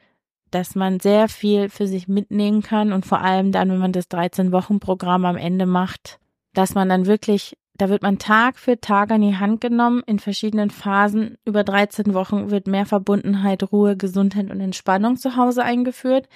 dass 0.52 0.76
man 0.76 1.00
sehr 1.00 1.30
viel 1.30 1.70
für 1.70 1.88
sich 1.88 2.08
mitnehmen 2.08 2.62
kann 2.62 2.92
und 2.92 3.06
vor 3.06 3.22
allem 3.22 3.52
dann, 3.52 3.72
wenn 3.72 3.80
man 3.80 3.94
das 3.94 4.10
13-Wochen-Programm 4.10 5.24
am 5.26 5.38
Ende 5.38 5.66
macht, 5.66 6.20
dass 6.54 6.76
man 6.76 6.90
dann 6.90 7.06
wirklich, 7.06 7.58
da 7.76 7.88
wird 7.88 8.02
man 8.02 8.20
Tag 8.20 8.60
für 8.60 8.80
Tag 8.82 9.12
an 9.12 9.22
die 9.22 9.38
Hand 9.38 9.62
genommen 9.62 10.04
in 10.06 10.20
verschiedenen 10.20 10.70
Phasen. 10.70 11.38
Über 11.46 11.64
13 11.64 12.14
Wochen 12.14 12.52
wird 12.52 12.68
mehr 12.68 12.86
Verbundenheit, 12.86 13.72
Ruhe, 13.72 13.96
Gesundheit 13.96 14.52
und 14.52 14.60
Entspannung 14.60 15.16
zu 15.16 15.38
Hause 15.38 15.64
eingeführt. 15.64 16.28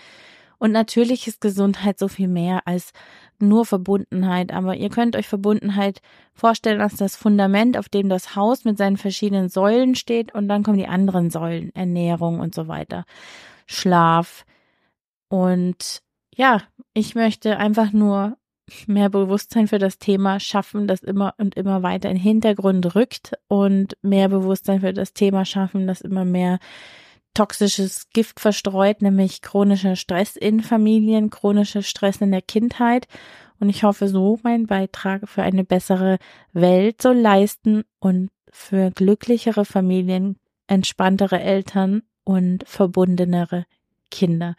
Und 0.58 0.72
natürlich 0.72 1.28
ist 1.28 1.42
Gesundheit 1.42 2.00
so 2.00 2.08
viel 2.08 2.28
mehr 2.28 2.68
als 2.68 2.92
nur 3.40 3.66
Verbundenheit, 3.66 4.54
aber 4.54 4.76
ihr 4.76 4.90
könnt 4.90 5.16
euch 5.16 5.28
Verbundenheit 5.28 6.02
vorstellen 6.34 6.82
als 6.82 6.96
das 6.96 7.16
Fundament, 7.16 7.78
auf 7.78 7.90
dem 7.90 8.10
das 8.10 8.36
Haus 8.36 8.64
mit 8.64 8.78
seinen 8.78 8.98
verschiedenen 8.98 9.50
Säulen 9.50 9.96
steht. 9.96 10.34
Und 10.34 10.48
dann 10.48 10.64
kommen 10.64 10.78
die 10.78 10.88
anderen 10.88 11.30
Säulen, 11.30 11.74
Ernährung 11.76 12.40
und 12.40 12.56
so 12.56 12.68
weiter, 12.68 13.06
Schlaf. 13.66 14.46
Und 15.28 16.02
ja, 16.36 16.62
ich 16.94 17.16
möchte 17.16 17.58
einfach 17.58 17.92
nur 17.92 18.38
mehr 18.88 19.10
Bewusstsein 19.10 19.68
für 19.68 19.80
das 19.80 20.00
Thema 20.00 20.40
schaffen, 20.40 20.88
das 20.88 21.04
immer 21.04 21.34
und 21.38 21.56
immer 21.56 21.84
weiter 21.84 22.10
in 22.10 22.16
den 22.16 22.24
Hintergrund 22.24 22.96
rückt. 22.96 23.34
Und 23.48 23.98
mehr 24.02 24.30
Bewusstsein 24.30 24.82
für 24.82 24.94
das 24.94 25.14
Thema 25.14 25.46
schaffen, 25.46 25.88
das 25.88 26.02
immer 26.02 26.26
mehr 26.26 26.60
toxisches 27.36 28.10
Gift 28.10 28.40
verstreut, 28.40 29.04
nämlich 29.04 29.44
chronischer 29.44 29.96
Stress 29.96 30.36
in 30.36 30.62
Familien, 30.62 31.30
chronischer 31.30 31.84
Stress 31.84 32.22
in 32.22 32.32
der 32.32 32.42
Kindheit. 32.42 33.08
Und 33.60 33.70
ich 33.70 33.84
hoffe, 33.84 34.08
so 34.08 34.40
meinen 34.44 34.66
Beitrag 34.66 35.30
für 35.30 35.44
eine 35.44 35.64
bessere 35.64 36.18
Welt 36.54 37.02
zu 37.02 37.14
leisten 37.14 37.84
und 38.00 38.32
für 38.52 38.90
glücklichere 38.92 39.66
Familien, 39.66 40.38
entspanntere 40.68 41.40
Eltern 41.40 42.02
und 42.24 42.68
verbundenere 42.68 43.66
Kinder. 44.10 44.56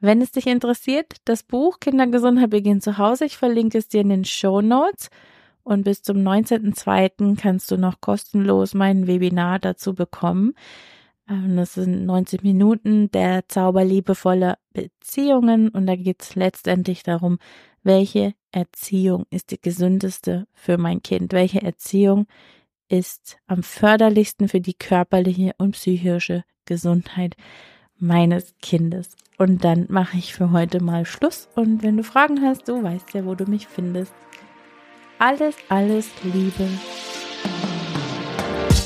Wenn 0.00 0.20
es 0.20 0.32
dich 0.32 0.46
interessiert, 0.46 1.16
das 1.24 1.42
Buch 1.42 1.80
Kindergesundheit 1.80 2.50
beginnt 2.50 2.82
zu 2.82 2.98
Hause, 2.98 3.24
ich 3.24 3.36
verlinke 3.36 3.78
es 3.78 3.88
dir 3.88 4.02
in 4.02 4.08
den 4.08 4.24
Show 4.24 4.60
Notes. 4.60 5.10
Und 5.62 5.84
bis 5.84 6.02
zum 6.02 6.18
19.02. 6.18 7.40
kannst 7.40 7.70
du 7.70 7.78
noch 7.78 8.02
kostenlos 8.02 8.74
mein 8.74 9.06
Webinar 9.06 9.58
dazu 9.58 9.94
bekommen. 9.94 10.54
Ähm, 11.28 11.56
das 11.56 11.74
sind 11.74 12.04
90 12.06 12.42
Minuten 12.42 13.10
der 13.10 13.48
zauberliebevolle 13.48 14.56
Beziehungen 14.72 15.68
und 15.68 15.86
da 15.86 15.96
geht 15.96 16.22
es 16.22 16.34
letztendlich 16.34 17.02
darum, 17.02 17.38
welche 17.82 18.34
Erziehung 18.50 19.26
ist 19.30 19.50
die 19.50 19.60
gesündeste 19.60 20.46
für 20.54 20.78
mein 20.78 21.02
Kind, 21.02 21.32
welche 21.32 21.62
Erziehung 21.62 22.26
ist 22.88 23.38
am 23.46 23.62
förderlichsten 23.62 24.48
für 24.48 24.60
die 24.60 24.74
körperliche 24.74 25.52
und 25.58 25.72
psychische 25.72 26.44
Gesundheit 26.64 27.36
meines 27.96 28.54
Kindes. 28.60 29.16
Und 29.38 29.64
dann 29.64 29.86
mache 29.88 30.16
ich 30.16 30.34
für 30.34 30.52
heute 30.52 30.82
mal 30.82 31.04
Schluss. 31.04 31.48
Und 31.54 31.82
wenn 31.82 31.96
du 31.96 32.04
Fragen 32.04 32.42
hast, 32.42 32.68
du 32.68 32.82
weißt 32.82 33.14
ja, 33.14 33.24
wo 33.24 33.34
du 33.34 33.46
mich 33.46 33.66
findest. 33.66 34.12
Alles, 35.18 35.56
alles 35.68 36.08
Liebe. 36.22 36.68